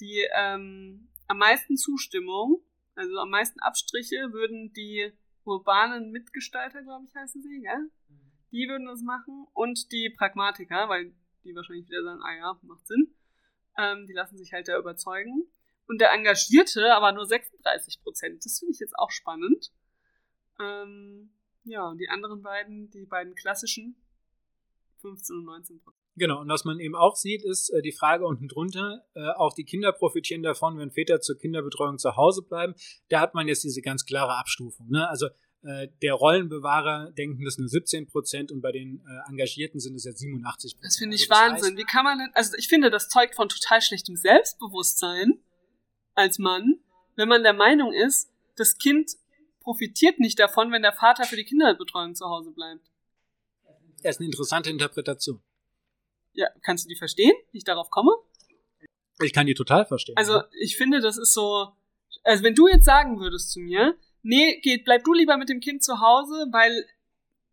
[0.00, 2.62] Die ähm, am meisten Zustimmung,
[2.94, 5.12] also am meisten Abstriche, würden die
[5.44, 7.90] urbanen Mitgestalter, glaube ich, heißen sie, gell?
[8.56, 11.12] Die würden das machen und die Pragmatiker, weil
[11.44, 13.14] die wahrscheinlich wieder sagen, ah ja, macht Sinn.
[13.76, 15.46] Ähm, die lassen sich halt da überzeugen.
[15.86, 18.42] Und der Engagierte aber nur 36 Prozent.
[18.46, 19.72] Das finde ich jetzt auch spannend.
[20.58, 21.34] Ähm,
[21.64, 23.94] ja, und die anderen beiden, die beiden klassischen,
[25.02, 26.02] 15 und 19 Prozent.
[26.18, 29.52] Genau, und was man eben auch sieht, ist äh, die Frage unten drunter, äh, auch
[29.52, 32.74] die Kinder profitieren davon, wenn Väter zur Kinderbetreuung zu Hause bleiben.
[33.10, 34.88] Da hat man jetzt diese ganz klare Abstufung.
[34.88, 35.06] Ne?
[35.10, 35.28] Also
[35.66, 40.04] äh, der Rollenbewahrer denken das nur 17 Prozent und bei den äh, Engagierten sind es
[40.04, 40.84] jetzt 87 Prozent.
[40.84, 41.70] Das finde ich also Wahnsinn.
[41.70, 45.40] Heißt, Wie kann man denn, also ich finde, das zeugt von total schlechtem Selbstbewusstsein
[46.14, 46.78] als Mann,
[47.16, 49.16] wenn man der Meinung ist, das Kind
[49.60, 52.88] profitiert nicht davon, wenn der Vater für die Kinderbetreuung zu Hause bleibt.
[54.02, 55.42] Das ist eine interessante Interpretation.
[56.32, 58.12] Ja, kannst du die verstehen, wie ich darauf komme?
[59.20, 60.16] Ich kann die total verstehen.
[60.16, 61.72] Also, ich finde, das ist so,
[62.22, 63.96] also wenn du jetzt sagen würdest zu mir,
[64.26, 66.86] nee, geht, bleib du lieber mit dem Kind zu Hause, weil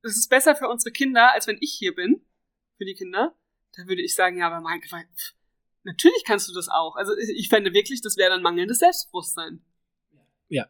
[0.01, 2.25] es ist besser für unsere Kinder, als wenn ich hier bin,
[2.77, 3.35] für die Kinder,
[3.75, 5.35] dann würde ich sagen, ja, aber mein Gott,
[5.83, 6.95] natürlich kannst du das auch.
[6.95, 9.63] Also ich fände wirklich, das wäre dann mangelndes Selbstbewusstsein.
[10.49, 10.67] Ja.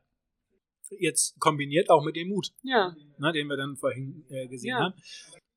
[1.00, 2.96] Jetzt kombiniert auch mit dem Mut, ja.
[3.18, 4.80] ne, den wir dann vorhin äh, gesehen ja.
[4.80, 4.94] haben.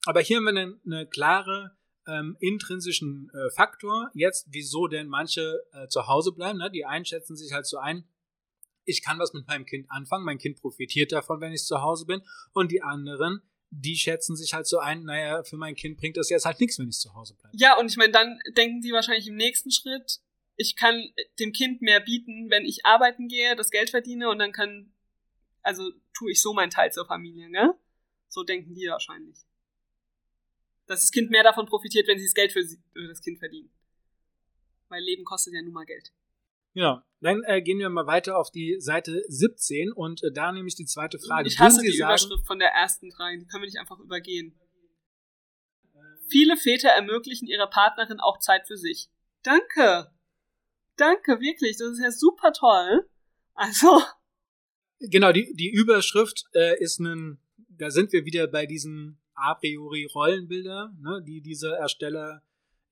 [0.07, 1.77] Aber hier haben wir eine, eine klare
[2.07, 4.11] ähm, intrinsischen äh, Faktor.
[4.15, 6.59] Jetzt, wieso denn manche äh, zu Hause bleiben?
[6.59, 6.71] Ne?
[6.71, 8.09] Die einschätzen sich halt so ein,
[8.87, 12.07] ich kann was mit meinem Kind anfangen, mein Kind profitiert davon, wenn ich zu Hause
[12.07, 12.23] bin.
[12.53, 16.31] Und die anderen, die schätzen sich halt so ein, naja, für mein Kind bringt das
[16.31, 17.57] jetzt halt nichts, wenn ich zu Hause bleibe.
[17.57, 20.21] Ja, und ich meine, dann denken die wahrscheinlich im nächsten Schritt,
[20.57, 24.53] ich kann dem Kind mehr bieten, wenn ich arbeiten gehe, das Geld verdiene und dann
[24.53, 24.93] kann,
[25.63, 27.75] also tue ich so meinen Teil zur Familie, ne?
[28.29, 29.37] So denken die wahrscheinlich.
[30.87, 33.39] Dass das Kind mehr davon profitiert, wenn sie das Geld für, sie, für das Kind
[33.39, 33.71] verdienen.
[34.89, 36.13] Weil Leben kostet ja nun mal Geld.
[36.77, 40.69] Ja, dann äh, gehen wir mal weiter auf die Seite 17 und äh, da nehme
[40.69, 41.49] ich die zweite Frage.
[41.49, 44.55] Ich hasse die sagen, Überschrift von der ersten drei, die können wir nicht einfach übergehen.
[46.29, 49.09] Viele Väter ermöglichen ihrer Partnerin auch Zeit für sich.
[49.43, 50.11] Danke.
[50.97, 51.79] Danke, wirklich.
[51.79, 53.09] Das ist ja super toll.
[53.55, 54.03] Also.
[55.01, 57.39] Genau, die, die Überschrift äh, ist ein,
[57.71, 62.43] da sind wir wieder bei diesen a priori Rollenbilder, ne, die diese Erstellerin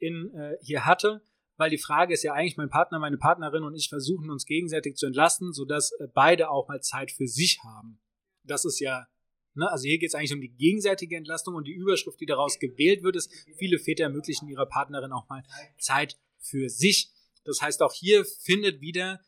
[0.00, 1.22] äh, hier hatte
[1.56, 4.96] weil die Frage ist ja eigentlich, mein Partner, meine Partnerin und ich versuchen uns gegenseitig
[4.96, 8.00] zu entlasten, sodass äh, beide auch mal Zeit für sich haben.
[8.42, 9.06] Das ist ja,
[9.54, 12.58] ne, also hier geht es eigentlich um die gegenseitige Entlastung und die Überschrift, die daraus
[12.58, 15.42] gewählt wird, ist, viele Väter ermöglichen ihrer Partnerin auch mal
[15.78, 17.10] Zeit für sich.
[17.44, 19.20] Das heißt, auch hier findet wieder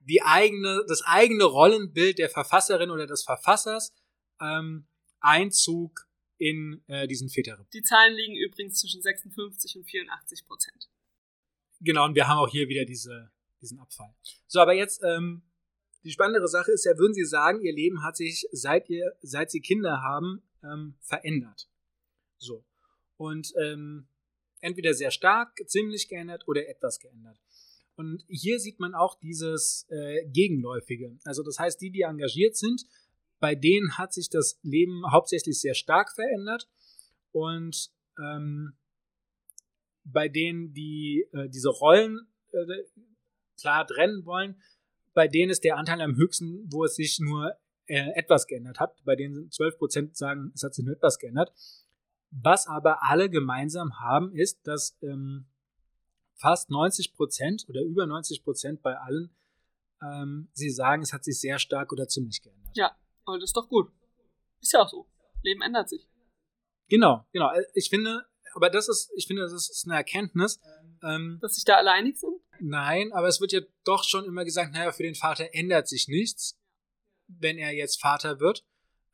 [0.00, 3.92] die eigene, das eigene Rollenbild der Verfasserin oder des Verfassers
[4.40, 4.86] ähm,
[5.20, 6.06] Einzug
[6.38, 7.72] in äh, diesen Väterreport.
[7.74, 10.88] Die Zahlen liegen übrigens zwischen 56 und 84 Prozent.
[11.80, 14.14] Genau, und wir haben auch hier wieder diese, diesen Abfall.
[14.46, 15.42] So, aber jetzt, ähm,
[16.04, 19.50] die spannendere Sache ist ja, würden Sie sagen, Ihr Leben hat sich, seit, ihr, seit
[19.50, 21.68] Sie Kinder haben, ähm, verändert.
[22.38, 22.64] So.
[23.16, 24.08] Und ähm,
[24.60, 27.38] entweder sehr stark, ziemlich geändert oder etwas geändert.
[27.96, 31.18] Und hier sieht man auch dieses äh, Gegenläufige.
[31.24, 32.86] Also das heißt, die, die engagiert sind,
[33.40, 36.68] bei denen hat sich das Leben hauptsächlich sehr stark verändert.
[37.32, 38.74] Und ähm,
[40.12, 42.64] bei denen die äh, diese Rollen äh,
[43.60, 44.60] klar trennen wollen,
[45.14, 47.52] bei denen ist der Anteil am höchsten, wo es sich nur
[47.86, 49.02] äh, etwas geändert hat.
[49.04, 51.52] Bei denen 12% sagen, es hat sich nur etwas geändert.
[52.30, 55.46] Was aber alle gemeinsam haben, ist, dass ähm,
[56.34, 59.34] fast 90% oder über 90% bei allen
[60.02, 62.70] ähm, sie sagen, es hat sich sehr stark oder ziemlich geändert.
[62.76, 63.90] Ja, aber das ist doch gut.
[64.60, 65.06] Ist ja auch so.
[65.42, 66.08] Leben ändert sich.
[66.88, 67.50] Genau, genau.
[67.74, 70.60] Ich finde, aber das ist, ich finde, das ist eine Erkenntnis.
[71.02, 72.34] Ähm, Dass sich da alle einig sind?
[72.60, 76.08] Nein, aber es wird ja doch schon immer gesagt, naja, für den Vater ändert sich
[76.08, 76.58] nichts,
[77.26, 78.64] wenn er jetzt Vater wird.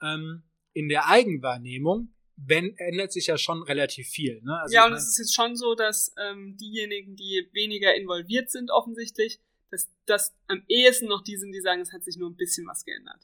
[0.03, 4.41] Ähm, in der Eigenwahrnehmung wenn, ändert sich ja schon relativ viel.
[4.43, 4.59] Ne?
[4.61, 8.71] Also ja, und es ist jetzt schon so, dass ähm, diejenigen, die weniger involviert sind,
[8.71, 12.37] offensichtlich, dass das am ehesten noch die sind, die sagen, es hat sich nur ein
[12.37, 13.21] bisschen was geändert.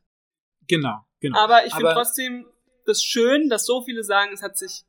[0.68, 1.38] Genau, genau.
[1.38, 2.46] Aber ich finde trotzdem
[2.86, 4.84] das schön, dass so viele sagen, es hat sich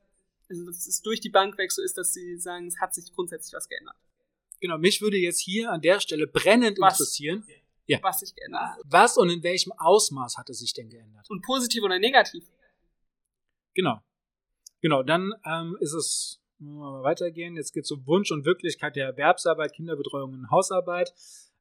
[0.52, 3.12] also dass es durch die Bank weg so ist, dass sie sagen, es hat sich
[3.14, 3.96] grundsätzlich was geändert.
[4.60, 7.44] Genau, mich würde jetzt hier an der Stelle brennend was, interessieren,
[7.88, 8.00] ja.
[8.04, 8.80] was sich geändert hat.
[8.86, 11.28] Was und in welchem Ausmaß hat es sich denn geändert?
[11.30, 12.44] Und positiv oder negativ?
[13.74, 14.00] Genau.
[14.82, 18.46] Genau, dann ähm, ist es, wenn wir mal weitergehen, jetzt geht es um Wunsch und
[18.46, 21.14] Wirklichkeit der Erwerbsarbeit, Kinderbetreuung und Hausarbeit.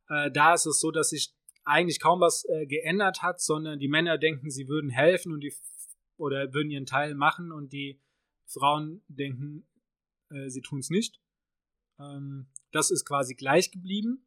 [0.09, 1.33] Äh, da ist es so, dass sich
[1.65, 5.55] eigentlich kaum was äh, geändert hat, sondern die Männer denken, sie würden helfen und die
[6.17, 7.99] oder würden ihren Teil machen und die
[8.53, 9.67] Frauen denken,
[10.31, 11.21] äh, sie tun es nicht.
[11.99, 14.27] Ähm, das ist quasi gleich geblieben.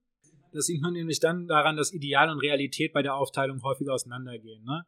[0.51, 4.63] Das sieht man nämlich dann daran, dass Ideal und Realität bei der Aufteilung häufig auseinandergehen.
[4.63, 4.85] Ne?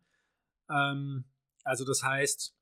[0.69, 1.25] Ähm,
[1.63, 2.55] also das heißt,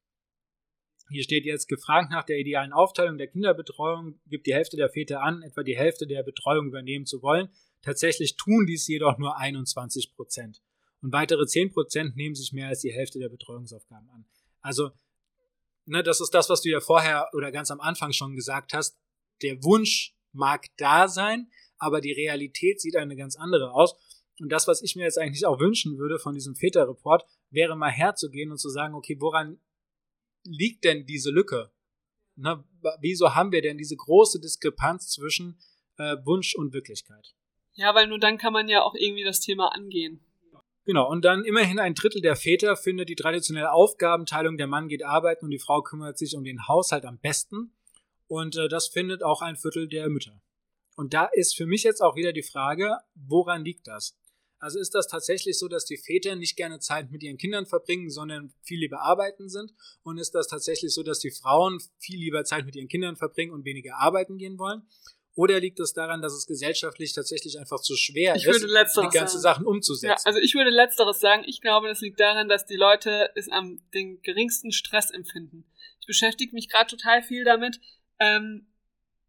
[1.10, 5.22] hier steht jetzt gefragt nach der idealen Aufteilung der Kinderbetreuung, gibt die Hälfte der Väter
[5.22, 7.50] an, etwa die Hälfte der Betreuung übernehmen zu wollen.
[7.82, 10.62] Tatsächlich tun dies jedoch nur 21 Prozent.
[11.02, 14.26] Und weitere 10 Prozent nehmen sich mehr als die Hälfte der Betreuungsaufgaben an.
[14.62, 14.92] Also
[15.86, 18.98] ne, das ist das, was du ja vorher oder ganz am Anfang schon gesagt hast.
[19.42, 23.96] Der Wunsch mag da sein, aber die Realität sieht eine ganz andere aus.
[24.40, 27.92] Und das, was ich mir jetzt eigentlich auch wünschen würde von diesem Väterreport, wäre mal
[27.92, 29.60] herzugehen und zu sagen, okay, woran
[30.44, 31.72] liegt denn diese Lücke?
[32.36, 32.68] Na,
[33.00, 35.60] wieso haben wir denn diese große Diskrepanz zwischen
[35.98, 37.36] äh, Wunsch und Wirklichkeit?
[37.74, 40.20] Ja, weil nur dann kann man ja auch irgendwie das Thema angehen.
[40.86, 45.04] Genau, und dann immerhin ein Drittel der Väter findet die traditionelle Aufgabenteilung, der Mann geht
[45.04, 47.74] arbeiten und die Frau kümmert sich um den Haushalt am besten.
[48.28, 50.42] Und äh, das findet auch ein Viertel der Mütter.
[50.96, 54.18] Und da ist für mich jetzt auch wieder die Frage, woran liegt das?
[54.60, 58.10] Also ist das tatsächlich so, dass die Väter nicht gerne Zeit mit ihren Kindern verbringen,
[58.10, 59.74] sondern viel lieber arbeiten sind?
[60.04, 63.52] Und ist das tatsächlich so, dass die Frauen viel lieber Zeit mit ihren Kindern verbringen
[63.52, 64.84] und weniger arbeiten gehen wollen?
[65.36, 69.40] Oder liegt es daran, dass es gesellschaftlich tatsächlich einfach zu schwer ich ist, die ganzen.
[69.40, 70.16] Sachen umzusetzen?
[70.18, 71.44] Ja, also ich würde letzteres sagen.
[71.48, 75.66] Ich glaube, das liegt daran, dass die Leute es am den geringsten Stress empfinden.
[76.00, 77.80] Ich beschäftige mich gerade total viel damit,
[78.20, 78.68] ähm,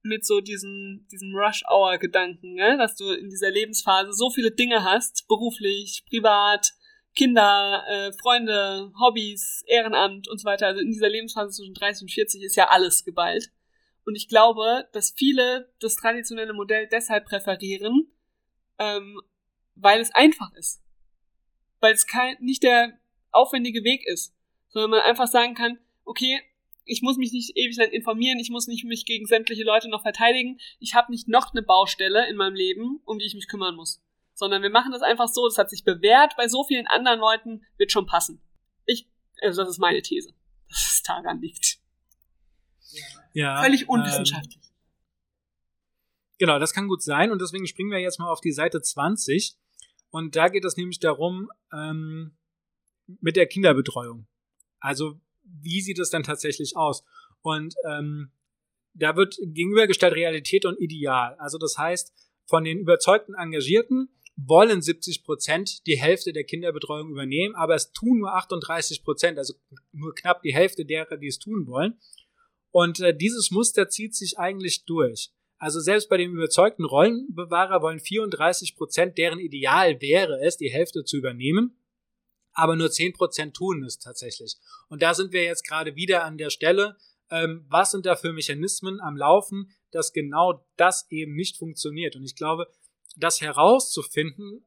[0.02, 2.76] mit so diesen, diesen Rush-Hour-Gedanken, ne?
[2.76, 6.74] dass du in dieser Lebensphase so viele Dinge hast, beruflich, privat,
[7.16, 10.66] Kinder, äh, Freunde, Hobbys, Ehrenamt und so weiter.
[10.66, 13.50] Also in dieser Lebensphase zwischen 30 und 40 ist ja alles geballt.
[14.04, 18.12] Und ich glaube, dass viele das traditionelle Modell deshalb präferieren,
[18.78, 19.20] ähm,
[19.74, 20.82] weil es einfach ist.
[21.80, 22.98] Weil es kein, nicht der
[23.30, 24.34] aufwendige Weg ist,
[24.68, 26.40] sondern man einfach sagen kann, okay,
[26.84, 30.02] ich muss mich nicht ewig lang informieren, ich muss nicht mich gegen sämtliche Leute noch
[30.02, 33.74] verteidigen, ich habe nicht noch eine Baustelle in meinem Leben, um die ich mich kümmern
[33.74, 34.02] muss.
[34.34, 37.64] Sondern wir machen das einfach so, das hat sich bewährt, bei so vielen anderen Leuten
[37.78, 38.42] wird schon passen.
[38.84, 39.08] Ich,
[39.40, 40.34] also das ist meine These,
[40.68, 41.73] dass es daran liegt.
[43.32, 44.56] Ja, Völlig unwissenschaftlich.
[44.56, 44.72] Ähm,
[46.38, 49.56] genau, das kann gut sein und deswegen springen wir jetzt mal auf die Seite 20
[50.10, 52.36] und da geht es nämlich darum, ähm,
[53.20, 54.26] mit der Kinderbetreuung.
[54.78, 57.04] Also wie sieht es dann tatsächlich aus?
[57.42, 58.30] Und ähm,
[58.94, 61.34] da wird gegenübergestellt Realität und Ideal.
[61.38, 62.12] Also das heißt,
[62.46, 68.18] von den überzeugten Engagierten wollen 70 Prozent die Hälfte der Kinderbetreuung übernehmen, aber es tun
[68.18, 69.54] nur 38 Prozent, also
[69.92, 71.98] nur knapp die Hälfte derer, die es tun wollen.
[72.74, 75.30] Und äh, dieses Muster zieht sich eigentlich durch.
[75.58, 81.04] Also selbst bei dem überzeugten Rollenbewahrer wollen 34 Prozent, deren Ideal wäre es, die Hälfte
[81.04, 81.76] zu übernehmen
[82.54, 84.56] aber nur zehn Prozent tun es tatsächlich.
[84.88, 86.96] Und da sind wir jetzt gerade wieder an der Stelle,
[87.30, 92.16] ähm, was sind da für Mechanismen am Laufen, dass genau das eben nicht funktioniert.
[92.16, 92.68] Und ich glaube,
[93.16, 94.64] das herauszufinden,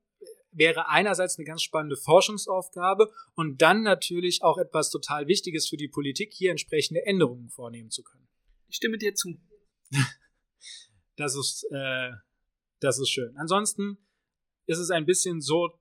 [0.51, 5.87] wäre einerseits eine ganz spannende Forschungsaufgabe und dann natürlich auch etwas total Wichtiges für die
[5.87, 8.27] Politik, hier entsprechende Änderungen vornehmen zu können.
[8.67, 9.39] Ich stimme dir zu.
[11.15, 12.11] das ist, äh,
[12.79, 13.35] das ist schön.
[13.37, 13.97] Ansonsten
[14.65, 15.79] ist es ein bisschen so,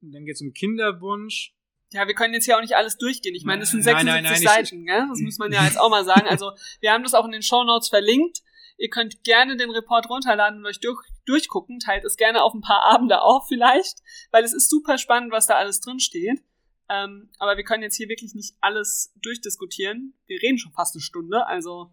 [0.00, 1.54] dann geht es um Kinderwunsch.
[1.92, 3.34] Ja, wir können jetzt hier auch nicht alles durchgehen.
[3.34, 5.06] Ich meine, das sind 76 nein, nein, nein, Seiten, gell?
[5.08, 6.26] das muss man ja jetzt auch mal sagen.
[6.28, 8.42] Also wir haben das auch in den Show Notes verlinkt.
[8.78, 11.80] Ihr könnt gerne den Report runterladen und euch durch, durchgucken.
[11.80, 13.98] Teilt es gerne auf ein paar Abende auf vielleicht,
[14.30, 16.42] weil es ist super spannend, was da alles drin steht.
[16.88, 20.14] Ähm, aber wir können jetzt hier wirklich nicht alles durchdiskutieren.
[20.26, 21.92] Wir reden schon fast eine Stunde, also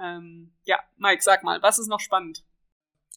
[0.00, 2.44] ähm, ja, Mike, sag mal, was ist noch spannend?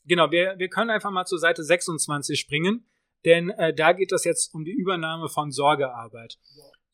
[0.05, 2.86] Genau, wir, wir können einfach mal zur Seite 26 springen
[3.26, 6.38] denn äh, da geht es jetzt um die Übernahme von Sorgearbeit.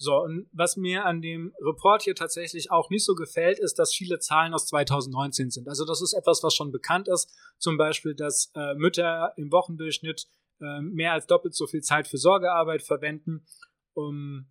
[0.04, 3.96] So, und was mir an dem Report hier tatsächlich auch nicht so gefällt, ist, dass
[3.96, 5.70] viele Zahlen aus 2019 sind.
[5.70, 7.34] Also das ist etwas, was schon bekannt ist.
[7.58, 10.28] Zum Beispiel, dass äh, Mütter im Wochendurchschnitt
[10.60, 13.46] äh, mehr als doppelt so viel Zeit für Sorgearbeit verwenden.
[13.94, 14.48] Um,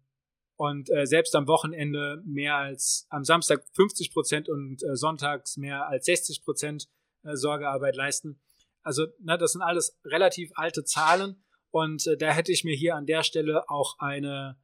[0.56, 5.86] und äh, selbst am Wochenende mehr als am Samstag 50 Prozent und äh, sonntags mehr
[5.86, 6.88] als 60 Prozent
[7.24, 8.40] äh, Sorgearbeit leisten.
[8.82, 12.96] Also, na, das sind alles relativ alte Zahlen und äh, da hätte ich mir hier
[12.96, 14.56] an der Stelle auch eine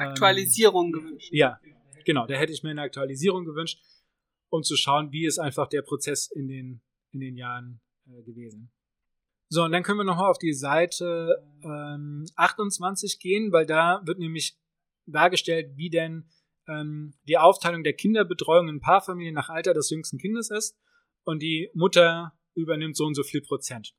[0.00, 1.28] ähm, Aktualisierung gewünscht.
[1.32, 1.60] Ja,
[2.04, 3.80] genau, da hätte ich mir eine Aktualisierung gewünscht,
[4.50, 6.80] um zu schauen, wie ist einfach der Prozess in den,
[7.12, 8.70] in den Jahren äh, gewesen.
[9.50, 14.18] So, und dann können wir nochmal auf die Seite ähm, 28 gehen, weil da wird
[14.18, 14.58] nämlich
[15.06, 16.28] dargestellt, wie denn
[16.68, 20.76] ähm, die Aufteilung der Kinderbetreuung in Paarfamilien nach Alter des jüngsten Kindes ist.
[21.24, 23.94] Und die Mutter übernimmt so und so viel Prozent.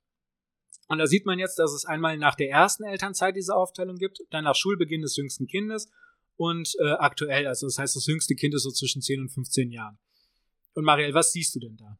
[0.89, 4.21] Und da sieht man jetzt, dass es einmal nach der ersten Elternzeit diese Aufteilung gibt,
[4.31, 5.87] dann nach Schulbeginn des jüngsten Kindes
[6.35, 9.71] und äh, aktuell, also das heißt, das jüngste Kind ist so zwischen 10 und 15
[9.71, 9.99] Jahren.
[10.73, 11.97] Und Marielle, was siehst du denn da?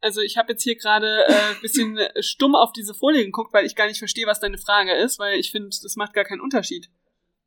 [0.00, 3.66] Also ich habe jetzt hier gerade ein äh, bisschen stumm auf diese Folie geguckt, weil
[3.66, 6.40] ich gar nicht verstehe, was deine Frage ist, weil ich finde, das macht gar keinen
[6.40, 6.90] Unterschied.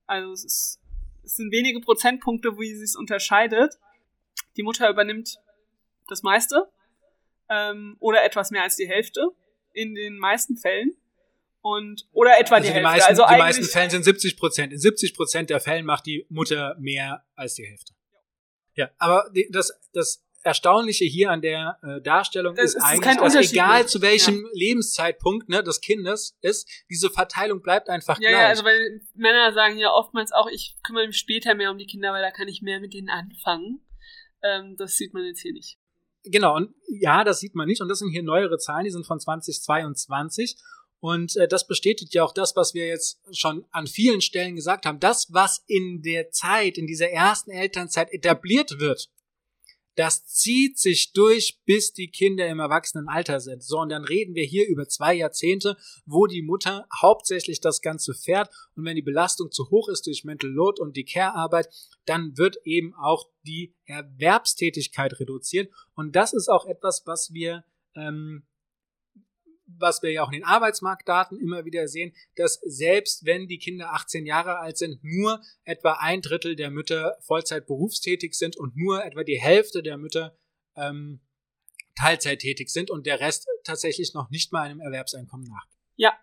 [0.06, 0.80] Also es, ist,
[1.24, 3.76] es sind wenige Prozentpunkte, wie sie es unterscheidet.
[4.56, 5.38] Die Mutter übernimmt
[6.08, 6.70] das meiste
[7.50, 9.32] ähm, oder etwas mehr als die Hälfte
[9.74, 10.96] in den meisten Fällen.
[11.64, 12.92] Und, oder etwa also die, die Hälfte.
[12.92, 14.74] Meisten, also die meisten Fällen sind 70 Prozent.
[14.74, 17.94] In 70 Prozent der Fällen macht die Mutter mehr als die Hälfte.
[18.74, 23.52] Ja, aber das, das Erstaunliche hier an der äh, Darstellung Das ist, ist eigentlich, dass
[23.52, 28.42] egal zu welchem Lebenszeitpunkt ne, des Kindes ist, diese Verteilung bleibt einfach Ja, gleich.
[28.42, 31.86] ja, also weil Männer sagen ja oftmals auch, ich kümmere mich später mehr um die
[31.86, 33.86] Kinder, weil da kann ich mehr mit denen anfangen.
[34.44, 35.78] Ähm, das sieht man jetzt hier nicht.
[36.24, 37.82] Genau, und ja, das sieht man nicht.
[37.82, 40.56] Und das sind hier neuere Zahlen, die sind von 2022.
[41.00, 44.86] Und äh, das bestätigt ja auch das, was wir jetzt schon an vielen Stellen gesagt
[44.86, 45.00] haben.
[45.00, 49.10] Das, was in der Zeit, in dieser ersten Elternzeit etabliert wird,
[49.96, 53.64] das zieht sich durch, bis die Kinder im Erwachsenenalter sind.
[53.64, 55.76] So, und dann reden wir hier über zwei Jahrzehnte,
[56.06, 58.50] wo die Mutter hauptsächlich das Ganze fährt.
[58.76, 61.70] Und wenn die Belastung zu hoch ist durch Mental Load und die Care-Arbeit,
[62.06, 65.72] dann wird eben auch die Erwerbstätigkeit reduziert.
[65.94, 67.66] Und das ist auch etwas, was wir,
[67.96, 68.44] ähm,
[69.78, 73.94] was wir ja auch in den Arbeitsmarktdaten immer wieder sehen, dass selbst wenn die Kinder
[73.94, 79.04] 18 Jahre alt sind, nur etwa ein Drittel der Mütter Vollzeit berufstätig sind und nur
[79.04, 80.38] etwa die Hälfte der Mütter
[80.76, 81.22] ähm,
[81.96, 85.66] Teilzeit tätig sind und der Rest tatsächlich noch nicht mal einem Erwerbseinkommen nach.
[85.96, 86.18] Ja.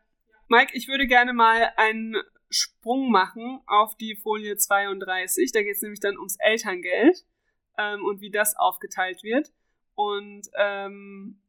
[0.49, 2.17] Mike, ich würde gerne mal einen
[2.51, 5.53] Sprung machen auf die Folie 32.
[5.53, 7.25] Da geht es nämlich dann ums Elterngeld
[7.77, 9.53] ähm, und wie das aufgeteilt wird.
[9.95, 11.43] Und ähm,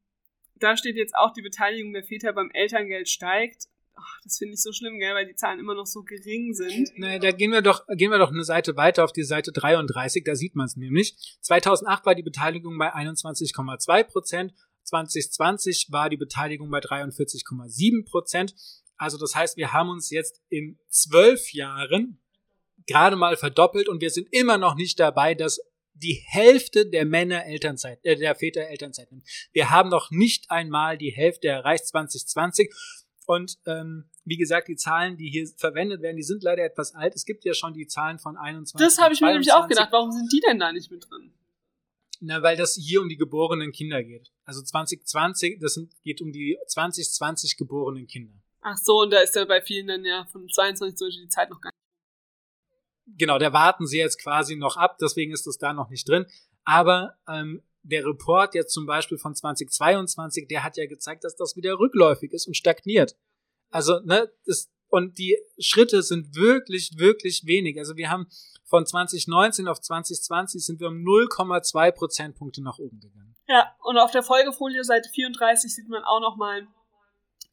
[0.60, 3.66] da steht jetzt auch, die Beteiligung der Väter beim Elterngeld steigt.
[3.95, 6.89] Ach, das finde ich so schlimm, gell, weil die Zahlen immer noch so gering sind.
[6.97, 10.24] Naja, da gehen wir doch, gehen wir doch eine Seite weiter auf die Seite 33,
[10.24, 11.16] da sieht man es nämlich.
[11.41, 14.53] 2008 war die Beteiligung bei 21,2 Prozent,
[14.84, 18.55] 2020 war die Beteiligung bei 43,7 Prozent.
[18.97, 22.22] Also das heißt, wir haben uns jetzt in zwölf Jahren
[22.88, 25.60] gerade mal verdoppelt und wir sind immer noch nicht dabei, dass
[26.02, 29.24] die Hälfte der Männer Elternzeit, äh, der Väter Elternzeit nimmt.
[29.52, 32.74] Wir haben noch nicht einmal die Hälfte erreicht 2020.
[33.26, 37.14] Und ähm, wie gesagt, die Zahlen, die hier verwendet werden, die sind leider etwas alt.
[37.16, 38.80] Es gibt ja schon die Zahlen von 21.
[38.80, 39.78] Das habe ich mir nämlich auch 22.
[39.78, 39.93] gedacht.
[39.93, 41.32] Warum sind die denn da nicht mit drin?
[42.22, 44.32] Na, weil das hier um die geborenen Kinder geht.
[44.45, 48.34] Also 2020, das sind, geht um die 2020 geborenen Kinder.
[48.62, 51.30] Ach so, und da ist ja bei vielen dann ja von 22 zum Beispiel die
[51.30, 51.68] Zeit noch gar nicht.
[53.18, 56.26] Genau, da warten sie jetzt quasi noch ab, deswegen ist das da noch nicht drin.
[56.64, 61.55] Aber ähm, der Report jetzt zum Beispiel von 2022, der hat ja gezeigt, dass das
[61.55, 63.16] wieder rückläufig ist und stagniert.
[63.72, 67.78] Also, ne, das, und die Schritte sind wirklich, wirklich wenig.
[67.78, 68.28] Also wir haben
[68.66, 73.36] von 2019 auf 2020 sind wir um 0,2 Prozentpunkte nach oben gegangen.
[73.47, 76.68] Ja, und auf der Folgefolie Seite 34 sieht man auch nochmal,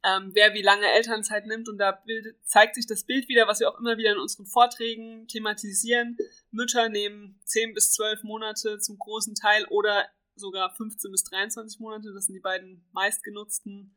[0.07, 1.69] ähm, wer wie lange Elternzeit nimmt.
[1.69, 4.47] Und da bildet, zeigt sich das Bild wieder, was wir auch immer wieder in unseren
[4.47, 6.17] Vorträgen thematisieren.
[6.53, 12.13] Mütter nehmen 10 bis 12 Monate zum großen Teil oder sogar 15 bis 23 Monate.
[12.15, 13.97] Das sind die beiden meistgenutzten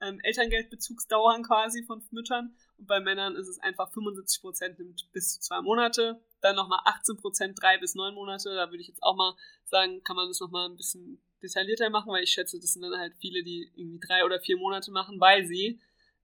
[0.00, 2.56] ähm, Elterngeldbezugsdauern quasi von Müttern.
[2.78, 6.20] Und bei Männern ist es einfach 75 Prozent nimmt bis zu zwei Monate.
[6.40, 8.54] Dann nochmal 18 Prozent drei bis neun Monate.
[8.54, 9.36] Da würde ich jetzt auch mal
[9.66, 12.98] sagen, kann man das nochmal ein bisschen detaillierter machen, weil ich schätze, das sind dann
[12.98, 15.80] halt viele, die irgendwie drei oder vier Monate machen, weil sie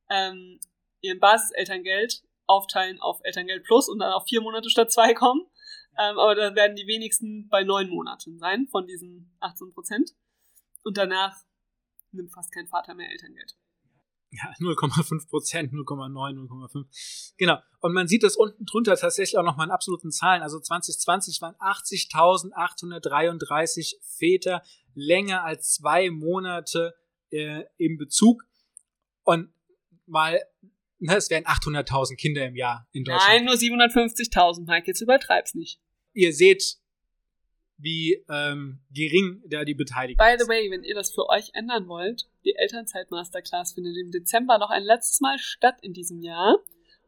[0.09, 0.59] ähm,
[1.01, 5.47] ihren Basiselterngeld aufteilen auf Elterngeld Plus und dann auf vier Monate statt zwei kommen.
[5.99, 10.15] Ähm, aber da werden die wenigsten bei neun Monaten sein von diesen 18 Prozent.
[10.83, 11.37] Und danach
[12.13, 13.57] nimmt fast kein Vater mehr Elterngeld.
[14.31, 17.33] Ja, 0,5 Prozent, 0,9, 0,5.
[17.37, 17.59] Genau.
[17.81, 20.43] Und man sieht das unten drunter tatsächlich auch nochmal in absoluten Zahlen.
[20.43, 24.63] Also 2020 waren 80.833 Väter
[24.95, 26.95] länger als zwei Monate
[27.31, 28.45] äh, im Bezug.
[29.25, 29.53] Und
[30.07, 30.41] mal,
[30.99, 33.29] ne, es wären 800.000 Kinder im Jahr in Deutschland.
[33.29, 35.81] Nein, nur 750.000, Mike, jetzt übertreib's nicht.
[36.13, 36.77] Ihr seht,
[37.83, 40.43] wie ähm, gering da die Beteiligung By ist.
[40.43, 44.71] the way, wenn ihr das für euch ändern wollt, die Elternzeit-Masterclass findet im Dezember noch
[44.71, 46.59] ein letztes Mal statt in diesem Jahr.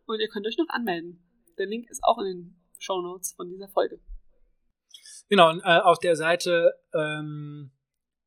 [0.06, 1.22] Und ihr könnt euch noch anmelden.
[1.58, 4.00] Der Link ist auch in den Show Notes von dieser Folge.
[5.28, 7.70] Genau, und äh, auf der Seite ähm,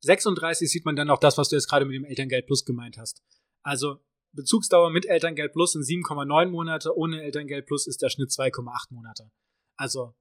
[0.00, 2.96] 36 sieht man dann auch das, was du jetzt gerade mit dem Elterngeld Plus gemeint
[2.98, 3.22] hast.
[3.62, 3.98] Also
[4.32, 9.30] Bezugsdauer mit Elterngeld Plus sind 7,9 Monate, ohne Elterngeld Plus ist der Schnitt 2,8 Monate.
[9.76, 10.14] Also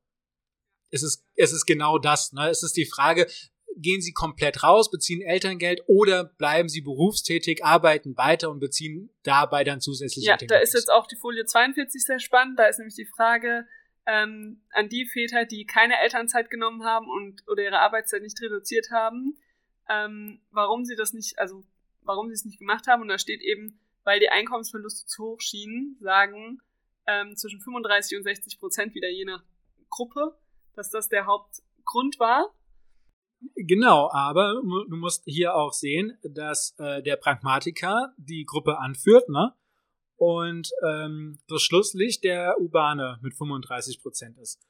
[0.96, 2.32] es ist, es ist genau das.
[2.34, 2.50] Ne?
[2.50, 3.28] Es ist die Frage,
[3.78, 9.64] gehen Sie komplett raus, beziehen Elterngeld oder bleiben Sie berufstätig, arbeiten weiter und beziehen dabei
[9.64, 12.58] dann zusätzlich Ja, da ist jetzt auch die Folie 42 sehr spannend.
[12.58, 13.68] Da ist nämlich die Frage
[14.06, 18.92] ähm, an die Väter, die keine Elternzeit genommen haben und oder ihre Arbeitszeit nicht reduziert
[18.92, 19.38] haben,
[19.90, 21.64] ähm, warum sie das nicht, also
[22.02, 23.02] warum sie es nicht gemacht haben.
[23.02, 26.62] Und da steht eben, weil die Einkommensverluste zu hoch schienen, sagen
[27.08, 29.44] ähm, zwischen 35 und 60 Prozent wieder je nach
[29.90, 30.38] Gruppe,
[30.76, 32.54] dass das der Hauptgrund war.
[33.56, 39.54] Genau, aber du musst hier auch sehen, dass äh, der Pragmatiker die Gruppe anführt, ne?
[40.18, 44.66] Und ähm, das Schlusslicht der Urbane mit 35 Prozent ist.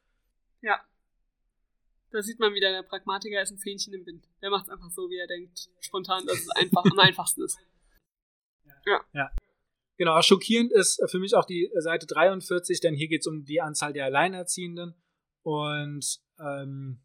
[2.16, 4.24] Da sieht man wieder, der Pragmatiker ist ein Fähnchen im Wind.
[4.41, 7.60] Der macht es einfach so, wie er denkt, spontan, dass es einfach am einfachsten ist.
[8.88, 9.01] Ja.
[9.14, 9.32] ja.
[9.97, 13.60] Genau, schockierend ist für mich auch die Seite 43, denn hier geht es um die
[13.60, 14.93] Anzahl der Alleinerziehenden.
[15.46, 17.00] Und ähm,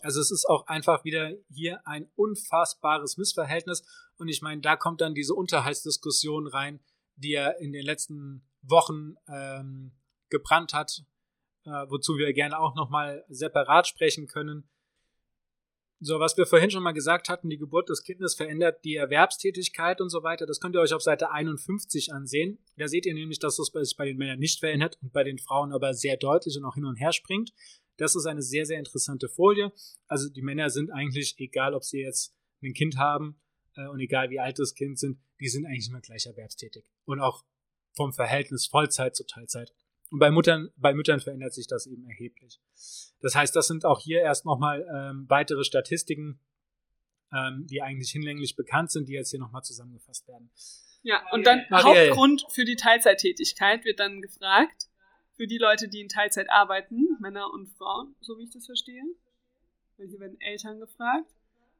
[0.01, 3.83] Also es ist auch einfach wieder hier ein unfassbares Missverhältnis.
[4.17, 6.79] Und ich meine, da kommt dann diese Unterhaltsdiskussion rein,
[7.15, 9.91] die ja in den letzten Wochen ähm,
[10.29, 11.03] gebrannt hat,
[11.65, 14.69] äh, wozu wir gerne auch nochmal separat sprechen können.
[16.01, 19.99] So, was wir vorhin schon mal gesagt hatten, die Geburt des Kindes verändert die Erwerbstätigkeit
[19.99, 20.45] und so weiter.
[20.45, 22.57] Das könnt ihr euch auf Seite 51 ansehen.
[22.77, 25.37] Da seht ihr nämlich, dass das sich bei den Männern nicht verändert und bei den
[25.37, 27.51] Frauen aber sehr deutlich und auch hin und her springt.
[27.97, 29.73] Das ist eine sehr, sehr interessante Folie.
[30.07, 32.33] Also die Männer sind eigentlich, egal ob sie jetzt
[32.63, 33.41] ein Kind haben
[33.75, 36.85] äh, und egal wie alt das Kind sind, die sind eigentlich immer gleich erwerbstätig.
[37.03, 37.43] Und auch
[37.93, 39.73] vom Verhältnis Vollzeit zu Teilzeit.
[40.11, 42.59] Und bei Müttern, bei Müttern verändert sich das eben erheblich.
[43.21, 46.39] Das heißt, das sind auch hier erst nochmal ähm, weitere Statistiken,
[47.31, 50.49] ähm, die eigentlich hinlänglich bekannt sind, die jetzt hier nochmal zusammengefasst werden.
[51.03, 52.09] Ja, und dann Marielle.
[52.09, 54.89] Hauptgrund für die Teilzeittätigkeit wird dann gefragt
[55.35, 59.03] für die Leute, die in Teilzeit arbeiten, Männer und Frauen, so wie ich das verstehe.
[59.97, 61.31] Weil hier werden Eltern gefragt.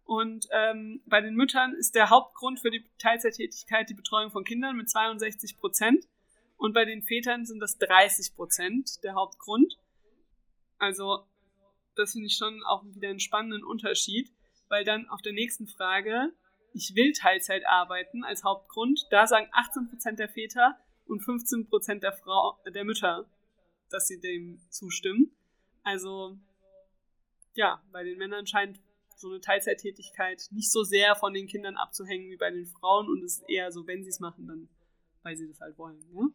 [0.06, 4.76] Und ähm, bei den Müttern ist der Hauptgrund für die Teilzeittätigkeit die Betreuung von Kindern
[4.76, 6.08] mit 62 Prozent.
[6.60, 9.80] Und bei den Vätern sind das 30 Prozent der Hauptgrund.
[10.78, 11.26] Also,
[11.96, 14.32] das finde ich schon auch wieder einen spannenden Unterschied,
[14.68, 16.34] weil dann auf der nächsten Frage,
[16.74, 22.04] ich will Teilzeit arbeiten als Hauptgrund, da sagen 18 Prozent der Väter und 15 Prozent
[22.04, 22.16] der,
[22.74, 23.26] der Mütter
[23.90, 25.32] dass sie dem zustimmen.
[25.82, 26.38] Also,
[27.56, 28.80] ja, bei den Männern scheint
[29.16, 33.24] so eine Teilzeittätigkeit nicht so sehr von den Kindern abzuhängen wie bei den Frauen und
[33.24, 34.70] es ist eher so, wenn sie es machen, dann
[35.24, 36.00] weil sie das halt wollen.
[36.14, 36.28] Ja?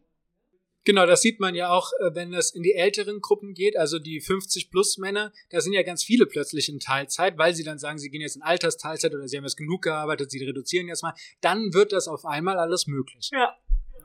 [0.84, 3.98] Genau, das sieht man ja auch, äh, wenn es in die älteren Gruppen geht, also
[3.98, 7.78] die 50 plus Männer, da sind ja ganz viele plötzlich in Teilzeit, weil sie dann
[7.78, 11.02] sagen, sie gehen jetzt in Altersteilzeit oder sie haben jetzt genug gearbeitet, sie reduzieren jetzt
[11.02, 13.30] mal, dann wird das auf einmal alles möglich.
[13.32, 13.56] Ja.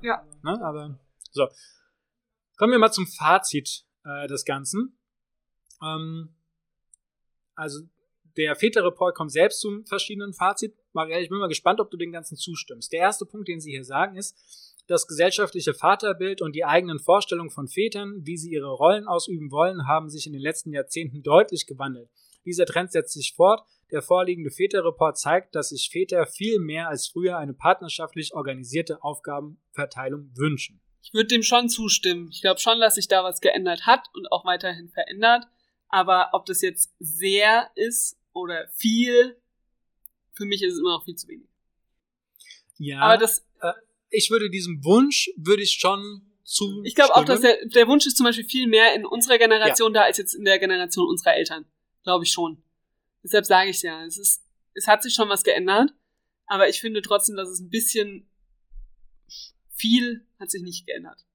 [0.01, 0.25] Ja.
[0.43, 0.97] Ne, aber
[1.31, 1.47] so.
[2.57, 4.97] Kommen wir mal zum Fazit äh, des Ganzen.
[5.81, 6.33] Ähm,
[7.55, 7.81] also
[8.37, 10.73] der Väter-Report kommt selbst zum verschiedenen Fazit.
[10.93, 12.91] Marielle, ich bin mal gespannt, ob du den ganzen zustimmst.
[12.93, 17.51] Der erste Punkt, den sie hier sagen, ist, das gesellschaftliche Vaterbild und die eigenen Vorstellungen
[17.51, 21.67] von Vätern, wie sie ihre Rollen ausüben wollen, haben sich in den letzten Jahrzehnten deutlich
[21.67, 22.09] gewandelt.
[22.43, 23.61] Dieser Trend setzt sich fort.
[23.91, 30.31] Der vorliegende Väter-Report zeigt, dass sich Väter viel mehr als früher eine partnerschaftlich organisierte Aufgabenverteilung
[30.35, 30.81] wünschen.
[31.03, 32.29] Ich würde dem schon zustimmen.
[32.31, 35.45] Ich glaube schon, dass sich da was geändert hat und auch weiterhin verändert.
[35.87, 39.39] Aber ob das jetzt sehr ist oder viel,
[40.33, 41.47] für mich ist es immer noch viel zu wenig.
[42.79, 43.01] Ja.
[43.01, 43.73] Aber das, äh,
[44.09, 46.81] ich würde diesem Wunsch, würde ich schon zu.
[46.83, 49.93] Ich glaube auch, dass der, der Wunsch ist zum Beispiel viel mehr in unserer Generation
[49.93, 50.01] ja.
[50.01, 51.65] da als jetzt in der Generation unserer Eltern.
[52.03, 52.63] Glaube ich schon.
[53.23, 54.03] Deshalb sage ich ja.
[54.05, 54.43] Es ist,
[54.73, 55.91] es hat sich schon was geändert.
[56.47, 58.27] Aber ich finde trotzdem, dass es ein bisschen
[59.69, 61.25] viel hat sich nicht geändert.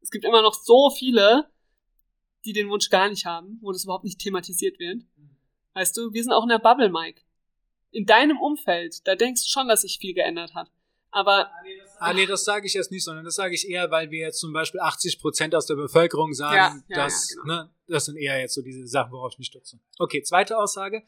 [0.00, 1.50] Es gibt immer noch so viele,
[2.44, 5.02] die den Wunsch gar nicht haben, wo das überhaupt nicht thematisiert wird.
[5.74, 7.22] Weißt du, wir sind auch in der Bubble, Mike.
[7.90, 10.70] In deinem Umfeld, da denkst du schon, dass sich viel geändert hat.
[11.10, 11.50] Aber.
[12.00, 14.40] Ah, nee, das sage ich jetzt nicht, sondern das sage ich eher, weil wir jetzt
[14.40, 17.54] zum Beispiel 80 Prozent aus der Bevölkerung sagen, ja, ja, dass, ja, genau.
[17.54, 19.78] ne, das sind eher jetzt so diese Sachen, worauf ich mich stütze.
[19.98, 21.02] Okay, zweite Aussage.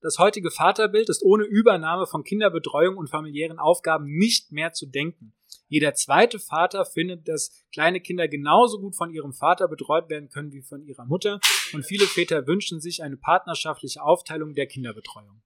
[0.00, 5.32] Das heutige Vaterbild ist ohne Übernahme von Kinderbetreuung und familiären Aufgaben nicht mehr zu denken.
[5.68, 10.52] Jeder zweite Vater findet, dass kleine Kinder genauso gut von ihrem Vater betreut werden können
[10.52, 11.40] wie von ihrer Mutter
[11.72, 15.40] und viele Väter wünschen sich eine partnerschaftliche Aufteilung der Kinderbetreuung.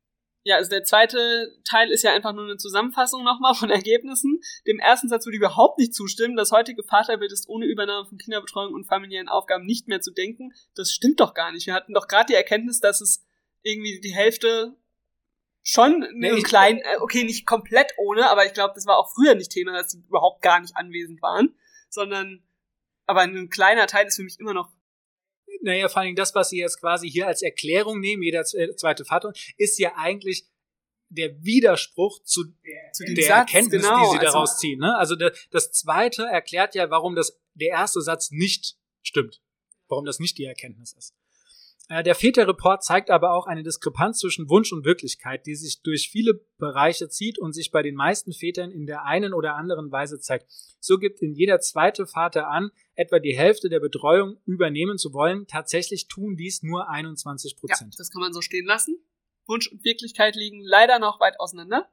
[0.46, 4.40] Ja, also der zweite Teil ist ja einfach nur eine Zusammenfassung nochmal von Ergebnissen.
[4.64, 6.36] Dem ersten Satz würde ich überhaupt nicht zustimmen.
[6.36, 10.52] Das heutige Vaterbild ist ohne Übernahme von Kinderbetreuung und familiären Aufgaben nicht mehr zu denken.
[10.76, 11.66] Das stimmt doch gar nicht.
[11.66, 13.26] Wir hatten doch gerade die Erkenntnis, dass es
[13.62, 14.76] irgendwie die Hälfte
[15.64, 19.34] schon einen kleinen, äh, okay, nicht komplett ohne, aber ich glaube, das war auch früher
[19.34, 21.56] nicht Thema, dass sie überhaupt gar nicht anwesend waren,
[21.88, 22.44] sondern,
[23.06, 24.70] aber ein kleiner Teil ist für mich immer noch
[25.66, 29.04] naja, vor allem das, was Sie jetzt quasi hier als Erklärung nehmen, jeder äh, zweite
[29.04, 30.46] Vater, ist ja eigentlich
[31.08, 32.44] der Widerspruch zu,
[32.92, 34.80] zu der Satz, Erkenntnis, genau, die Sie also daraus ziehen.
[34.80, 34.96] Ne?
[34.96, 39.42] Also der, das zweite erklärt ja, warum das, der erste Satz nicht stimmt.
[39.88, 41.14] Warum das nicht die Erkenntnis ist.
[41.88, 46.08] Äh, der Väterreport zeigt aber auch eine Diskrepanz zwischen Wunsch und Wirklichkeit, die sich durch
[46.10, 50.18] viele Bereiche zieht und sich bei den meisten Vätern in der einen oder anderen Weise
[50.18, 50.50] zeigt.
[50.80, 55.46] So gibt in jeder zweite Vater an, etwa die Hälfte der Betreuung übernehmen zu wollen.
[55.46, 57.94] Tatsächlich tun dies nur 21 Prozent.
[57.94, 58.98] Ja, das kann man so stehen lassen.
[59.46, 61.88] Wunsch und Wirklichkeit liegen leider noch weit auseinander.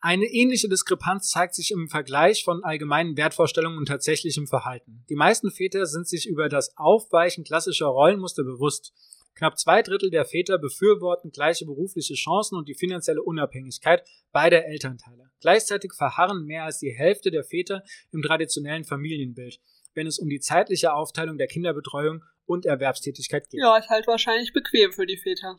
[0.00, 5.04] Eine ähnliche Diskrepanz zeigt sich im Vergleich von allgemeinen Wertvorstellungen und tatsächlichem Verhalten.
[5.08, 8.92] Die meisten Väter sind sich über das Aufweichen klassischer Rollenmuster bewusst.
[9.38, 15.30] Knapp zwei Drittel der Väter befürworten gleiche berufliche Chancen und die finanzielle Unabhängigkeit beider Elternteile.
[15.40, 19.60] Gleichzeitig verharren mehr als die Hälfte der Väter im traditionellen Familienbild,
[19.94, 23.60] wenn es um die zeitliche Aufteilung der Kinderbetreuung und Erwerbstätigkeit geht.
[23.60, 25.56] Ja, ist halt wahrscheinlich bequem für die Väter.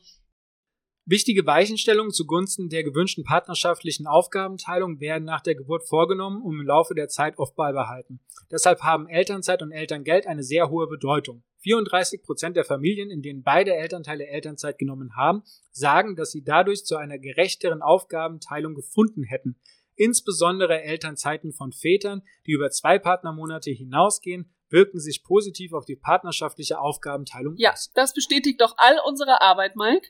[1.10, 6.93] Wichtige Weichenstellungen zugunsten der gewünschten partnerschaftlichen Aufgabenteilung werden nach der Geburt vorgenommen und im Laufe
[6.93, 8.20] der Zeit oft beibehalten.
[8.51, 11.41] Deshalb haben Elternzeit und Elterngeld eine sehr hohe Bedeutung.
[11.64, 15.41] 34 Prozent der Familien, in denen beide Elternteile Elternzeit genommen haben,
[15.72, 19.60] sagen, dass sie dadurch zu einer gerechteren Aufgabenteilung gefunden hätten.
[19.95, 26.80] Insbesondere Elternzeiten von Vätern, die über zwei Partnermonate hinausgehen, wirken sich positiv auf die partnerschaftliche
[26.80, 27.88] Aufgabenteilung ja, aus.
[27.88, 30.07] Ja, das bestätigt doch all unsere Arbeit, Mike.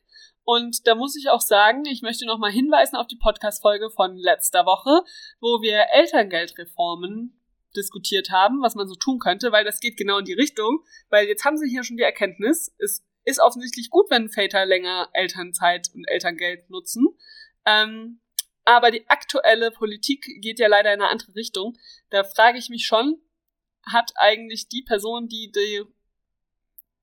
[0.52, 4.66] Und da muss ich auch sagen, ich möchte nochmal hinweisen auf die Podcast-Folge von letzter
[4.66, 5.04] Woche,
[5.40, 7.40] wo wir Elterngeldreformen
[7.76, 11.28] diskutiert haben, was man so tun könnte, weil das geht genau in die Richtung, weil
[11.28, 15.92] jetzt haben sie hier schon die Erkenntnis, es ist offensichtlich gut, wenn Väter länger Elternzeit
[15.94, 17.10] und Elterngeld nutzen.
[17.68, 18.20] Ähm,
[18.66, 21.78] aber die aktuelle Politik geht ja leider in eine andere Richtung.
[22.10, 23.22] Da frage ich mich schon,
[23.86, 25.84] hat eigentlich die Person, die die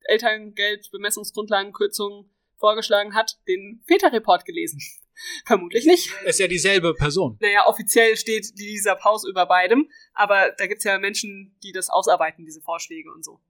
[0.01, 2.28] Elterngeldbemessungsgrundlagenkürzung
[2.59, 4.81] vorgeschlagen hat, den Väterreport gelesen.
[5.47, 6.11] Vermutlich nicht.
[6.25, 7.39] Ist ja dieselbe Person.
[7.41, 12.45] Naja, offiziell steht dieser Pause über beidem, aber da gibt's ja Menschen, die das ausarbeiten,
[12.45, 13.41] diese Vorschläge und so.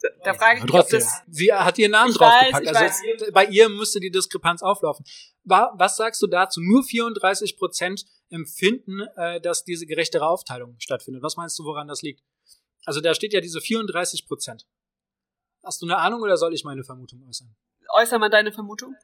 [0.00, 1.22] Da, da frage ich mich, ob das...
[1.28, 2.68] Sie hat ihren Namen draufgepackt.
[2.68, 3.32] Also weiß.
[3.32, 5.04] bei ihr müsste die Diskrepanz auflaufen.
[5.44, 6.60] Was sagst du dazu?
[6.60, 11.22] Nur 34 Prozent empfinden, äh, dass diese gerechtere Aufteilung stattfindet.
[11.22, 12.22] Was meinst du, woran das liegt?
[12.84, 14.66] Also da steht ja diese 34 Prozent.
[15.64, 17.56] Hast du eine Ahnung oder soll ich meine Vermutung äußern?
[17.96, 18.94] Äußer mal deine Vermutung.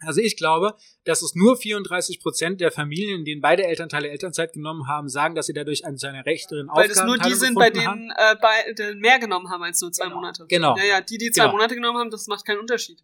[0.00, 4.52] Also ich glaube, dass es nur 34 Prozent der Familien, in denen beide Elternteile Elternzeit
[4.52, 7.70] genommen haben, sagen, dass sie dadurch eine, eine rechteren Weil es nur die sind, bei
[7.70, 10.46] denen äh, beide mehr genommen haben als nur zwei Monate.
[10.48, 10.76] Genau.
[10.76, 11.54] Naja, die, die zwei genau.
[11.54, 13.02] Monate genommen haben, das macht keinen Unterschied.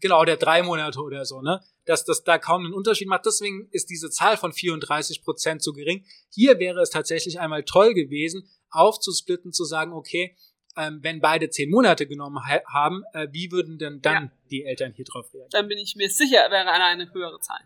[0.00, 1.60] Genau, der drei Monate oder so, ne?
[1.84, 3.26] Dass das da kaum einen Unterschied macht.
[3.26, 6.06] Deswegen ist diese Zahl von 34 Prozent so gering.
[6.30, 10.36] Hier wäre es tatsächlich einmal toll gewesen, aufzusplitten, zu sagen, okay,
[10.76, 14.32] ähm, wenn beide zehn Monate genommen ha haben, äh, wie würden denn dann ja.
[14.50, 15.50] die Eltern hier drauf reagieren?
[15.50, 17.60] Dann bin ich mir sicher, wäre eine, eine höhere Zahl.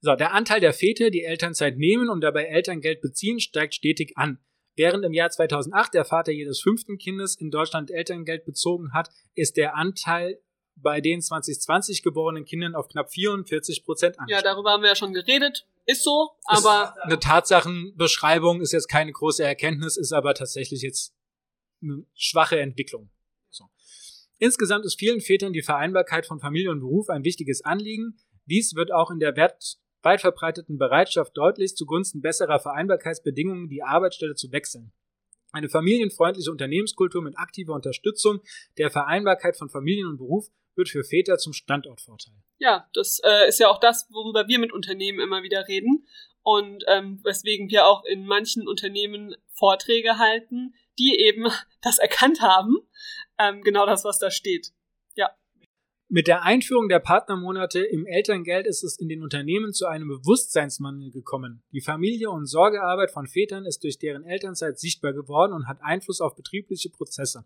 [0.00, 4.38] So, der Anteil der Väter, die Elternzeit nehmen und dabei Elterngeld beziehen, steigt stetig an.
[4.74, 9.56] Während im Jahr 2008 der Vater jedes fünften Kindes in Deutschland Elterngeld bezogen hat, ist
[9.56, 10.40] der Anteil
[10.74, 15.12] bei den 2020 geborenen Kindern auf knapp 44 Prozent Ja, darüber haben wir ja schon
[15.12, 15.66] geredet.
[15.84, 16.94] Ist so, aber.
[16.96, 21.14] Ist eine Tatsachenbeschreibung ist jetzt keine große Erkenntnis, ist aber tatsächlich jetzt
[21.82, 23.10] eine schwache Entwicklung.
[23.50, 23.64] So.
[24.38, 28.18] Insgesamt ist vielen Vätern die Vereinbarkeit von Familie und Beruf ein wichtiges Anliegen.
[28.46, 34.50] Dies wird auch in der weit, verbreiteten Bereitschaft deutlich zugunsten besserer Vereinbarkeitsbedingungen die Arbeitsstelle zu
[34.50, 34.92] wechseln.
[35.52, 38.40] Eine familienfreundliche Unternehmenskultur mit aktiver Unterstützung
[38.78, 42.34] der Vereinbarkeit von Familien und Beruf wird für Väter zum Standortvorteil.
[42.58, 46.06] Ja, das äh, ist ja auch das, worüber wir mit Unternehmen immer wieder reden
[46.42, 51.46] und ähm, weswegen wir auch in manchen Unternehmen Vorträge halten, die eben
[51.80, 52.76] das erkannt haben.
[53.38, 54.72] Ähm, genau das, was da steht.
[55.14, 55.30] Ja.
[56.08, 61.10] Mit der Einführung der Partnermonate im Elterngeld ist es in den Unternehmen zu einem Bewusstseinsmangel
[61.10, 61.62] gekommen.
[61.72, 66.20] Die Familie- und Sorgearbeit von Vätern ist durch deren Elternzeit sichtbar geworden und hat Einfluss
[66.20, 67.44] auf betriebliche Prozesse.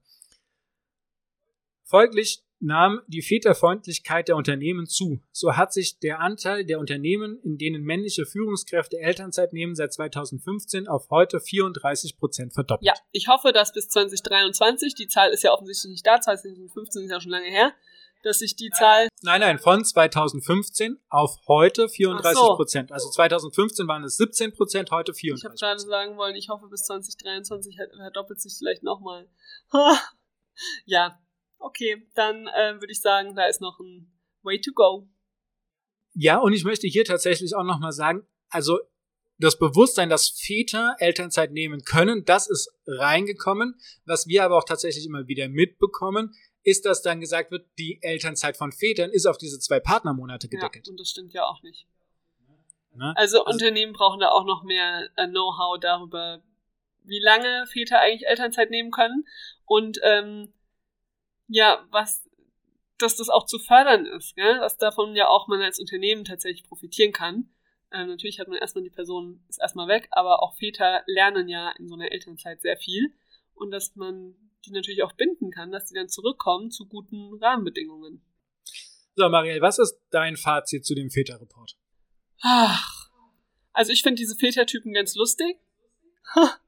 [1.85, 5.20] Folglich nahm die Väterfreundlichkeit der Unternehmen zu.
[5.33, 10.89] So hat sich der Anteil der Unternehmen, in denen männliche Führungskräfte Elternzeit nehmen, seit 2015
[10.89, 12.87] auf heute 34 Prozent verdoppelt.
[12.87, 17.11] Ja, ich hoffe, dass bis 2023, die Zahl ist ja offensichtlich nicht da, 2015 ist
[17.11, 17.73] ja schon lange her,
[18.23, 19.09] dass sich die Zahl.
[19.23, 22.89] Nein, nein, von 2015 auf heute 34 Prozent.
[22.89, 22.95] So.
[22.95, 26.66] Also 2015 waren es 17 Prozent, heute 34 Ich habe gerade sagen wollen, ich hoffe,
[26.69, 29.28] bis 2023 verdoppelt sich vielleicht nochmal.
[30.87, 31.19] ja,
[31.59, 34.12] Okay, dann äh, würde ich sagen, da ist noch ein
[34.43, 35.09] Way to go.
[36.15, 38.78] Ja, und ich möchte hier tatsächlich auch nochmal sagen, also
[39.39, 43.78] das Bewusstsein, dass Väter Elternzeit nehmen können, das ist reingekommen.
[44.07, 48.57] Was wir aber auch tatsächlich immer wieder mitbekommen, ist, dass dann gesagt wird, die Elternzeit
[48.57, 50.87] von Vätern ist auf diese zwei Partnermonate gedeckelt.
[50.87, 51.87] Ja, und das stimmt ja auch nicht.
[52.95, 53.12] Ne?
[53.16, 56.43] Also, also, Unternehmen brauchen da auch noch mehr äh, Know-how darüber,
[57.05, 59.24] wie lange Väter eigentlich Elternzeit nehmen können
[59.66, 60.53] und ähm,
[61.48, 62.27] ja, was
[62.98, 64.59] dass das auch zu fördern ist, gell?
[64.59, 67.51] dass davon ja auch man als Unternehmen tatsächlich profitieren kann.
[67.93, 71.73] Ähm, natürlich hat man erstmal die Person, ist erstmal weg, aber auch Väter lernen ja
[71.78, 73.14] in so einer Elternzeit sehr viel
[73.55, 78.24] und dass man die natürlich auch binden kann, dass die dann zurückkommen zu guten Rahmenbedingungen.
[79.14, 81.77] So, Marielle, was ist dein Fazit zu dem Väterreport?
[82.43, 83.10] Ach,
[83.73, 85.59] also ich finde diese Vätertypen ganz lustig.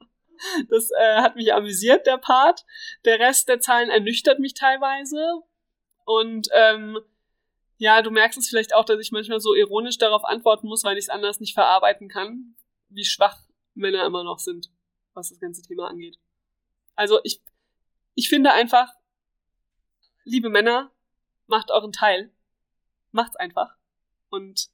[0.68, 2.64] das äh, hat mich amüsiert, der Part.
[3.04, 5.42] Der Rest der Zahlen ernüchtert mich teilweise.
[6.04, 6.98] Und ähm,
[7.76, 10.96] ja, du merkst es vielleicht auch, dass ich manchmal so ironisch darauf antworten muss, weil
[10.96, 12.56] ich es anders nicht verarbeiten kann,
[12.88, 13.38] wie schwach
[13.74, 14.70] Männer immer noch sind,
[15.14, 16.18] was das ganze Thema angeht.
[16.96, 17.40] Also ich,
[18.14, 18.92] ich finde einfach,
[20.24, 20.90] liebe Männer,
[21.46, 22.32] macht euren Teil.
[23.12, 23.76] Macht's einfach.
[24.28, 24.68] Und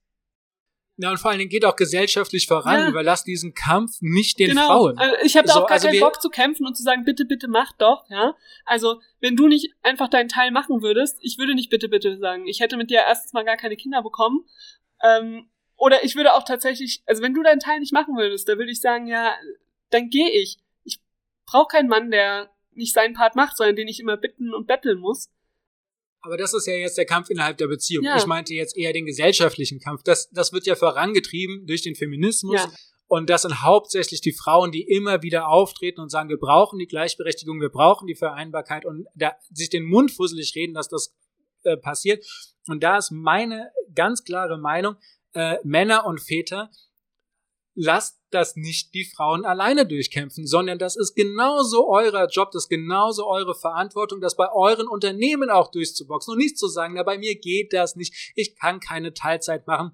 [0.97, 2.81] ja, und vor allen Dingen geht auch gesellschaftlich voran.
[2.81, 2.89] Ja.
[2.89, 4.67] Überlasst diesen Kampf nicht den genau.
[4.67, 4.99] Frauen.
[4.99, 7.05] Also ich habe da so, auch gar also keinen Bock zu kämpfen und zu sagen,
[7.05, 8.37] bitte, bitte mach doch, ja.
[8.65, 12.47] Also, wenn du nicht einfach deinen Teil machen würdest, ich würde nicht bitte, bitte sagen.
[12.47, 14.45] Ich hätte mit dir erstens mal gar keine Kinder bekommen.
[15.03, 18.57] Ähm, oder ich würde auch tatsächlich, also wenn du deinen Teil nicht machen würdest, da
[18.57, 19.35] würde ich sagen, ja,
[19.91, 20.59] dann gehe ich.
[20.85, 21.01] Ich
[21.45, 25.01] brauche keinen Mann, der nicht seinen Part macht, sondern den ich immer bitten und betteln
[25.01, 25.31] muss.
[26.25, 28.05] Aber das ist ja jetzt der Kampf innerhalb der Beziehung.
[28.05, 28.17] Ja.
[28.17, 30.03] Ich meinte jetzt eher den gesellschaftlichen Kampf.
[30.03, 32.57] Das, das wird ja vorangetrieben durch den Feminismus.
[32.57, 32.73] Ja.
[33.07, 36.87] Und das sind hauptsächlich die Frauen, die immer wieder auftreten und sagen, wir brauchen die
[36.87, 41.15] Gleichberechtigung, wir brauchen die Vereinbarkeit und da sich den Mund fusselig reden, dass das
[41.65, 42.25] äh, passiert.
[42.67, 44.97] Und da ist meine ganz klare Meinung,
[45.35, 46.71] äh, Männer und Väter,
[47.75, 52.69] lasst das nicht die Frauen alleine durchkämpfen, sondern das ist genauso euer Job, das ist
[52.69, 57.19] genauso eure Verantwortung, das bei euren Unternehmen auch durchzuboxen und nicht zu sagen, na, bei
[57.19, 59.93] mir geht das nicht, ich kann keine Teilzeit machen,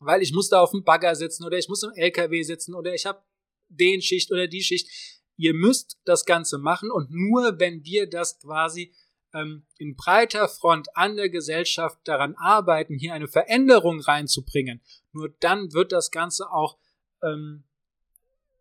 [0.00, 2.94] weil ich muss da auf dem Bagger sitzen oder ich muss im LKW sitzen oder
[2.94, 3.22] ich habe
[3.68, 4.88] den Schicht oder die Schicht.
[5.36, 8.94] Ihr müsst das Ganze machen und nur wenn wir das quasi
[9.34, 14.82] ähm, in breiter Front an der Gesellschaft daran arbeiten, hier eine Veränderung reinzubringen,
[15.12, 16.78] nur dann wird das Ganze auch
[17.22, 17.64] ähm,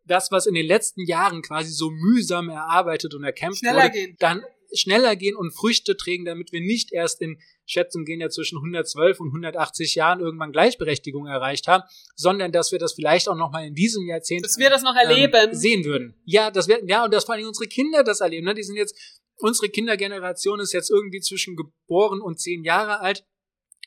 [0.06, 4.16] das, was in den letzten Jahren quasi so mühsam erarbeitet und erkämpft schneller wurde, gehen.
[4.20, 4.44] dann
[4.74, 9.20] schneller gehen und Früchte trägen, damit wir nicht erst in Schätzungen gehen ja zwischen 112
[9.20, 11.84] und 180 Jahren irgendwann Gleichberechtigung erreicht haben,
[12.16, 14.96] sondern dass wir das vielleicht auch noch mal in diesem Jahrzehnt dass wir das noch
[14.96, 16.16] erleben ähm, sehen würden.
[16.26, 18.46] Ja, das wir ja und dass vor allem unsere Kinder das erleben.
[18.46, 18.54] Ne?
[18.54, 18.96] Die sind jetzt
[19.38, 23.26] unsere Kindergeneration ist jetzt irgendwie zwischen geboren und zehn Jahre alt,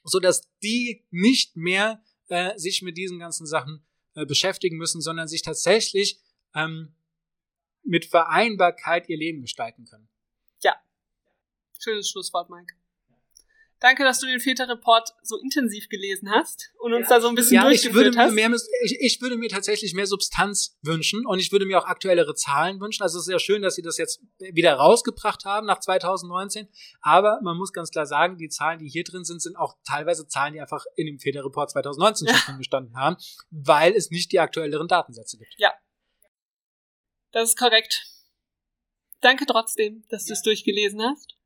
[0.05, 3.85] so dass die nicht mehr äh, sich mit diesen ganzen Sachen
[4.21, 6.21] äh, beschäftigen müssen, sondern sich tatsächlich
[6.55, 6.95] ähm,
[7.83, 10.09] mit Vereinbarkeit ihr Leben gestalten können.
[10.61, 10.77] Ja.
[11.79, 12.75] Schönes Schlusswort, Mike.
[13.81, 17.17] Danke, dass du den Väter-Report so intensiv gelesen hast und uns ja.
[17.17, 18.51] da so ein bisschen ja, durchgeführt ich würde Mehr,
[18.85, 22.79] ich, ich, würde mir tatsächlich mehr Substanz wünschen und ich würde mir auch aktuellere Zahlen
[22.79, 23.03] wünschen.
[23.03, 26.69] Also es ist ja schön, dass sie das jetzt wieder rausgebracht haben nach 2019.
[27.01, 30.29] Aber man muss ganz klar sagen, die Zahlen, die hier drin sind, sind auch teilweise
[30.29, 33.17] Zahlen, die einfach in dem Väter-Report 2019 schon drin gestanden haben,
[33.51, 35.55] weil es nicht die aktuelleren Datensätze gibt.
[35.57, 35.73] Ja.
[37.33, 38.05] Das ist korrekt.
[39.23, 40.29] Danke trotzdem, dass ja.
[40.29, 41.40] du es durchgelesen hast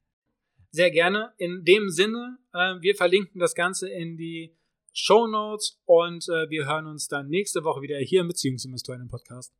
[0.75, 1.33] sehr gerne.
[1.39, 4.57] In dem Sinne, äh, wir verlinken das Ganze in die
[4.93, 9.09] Show Notes und äh, wir hören uns dann nächste Woche wieder hier im Beziehungsinvestoren im
[9.09, 9.55] Podcast.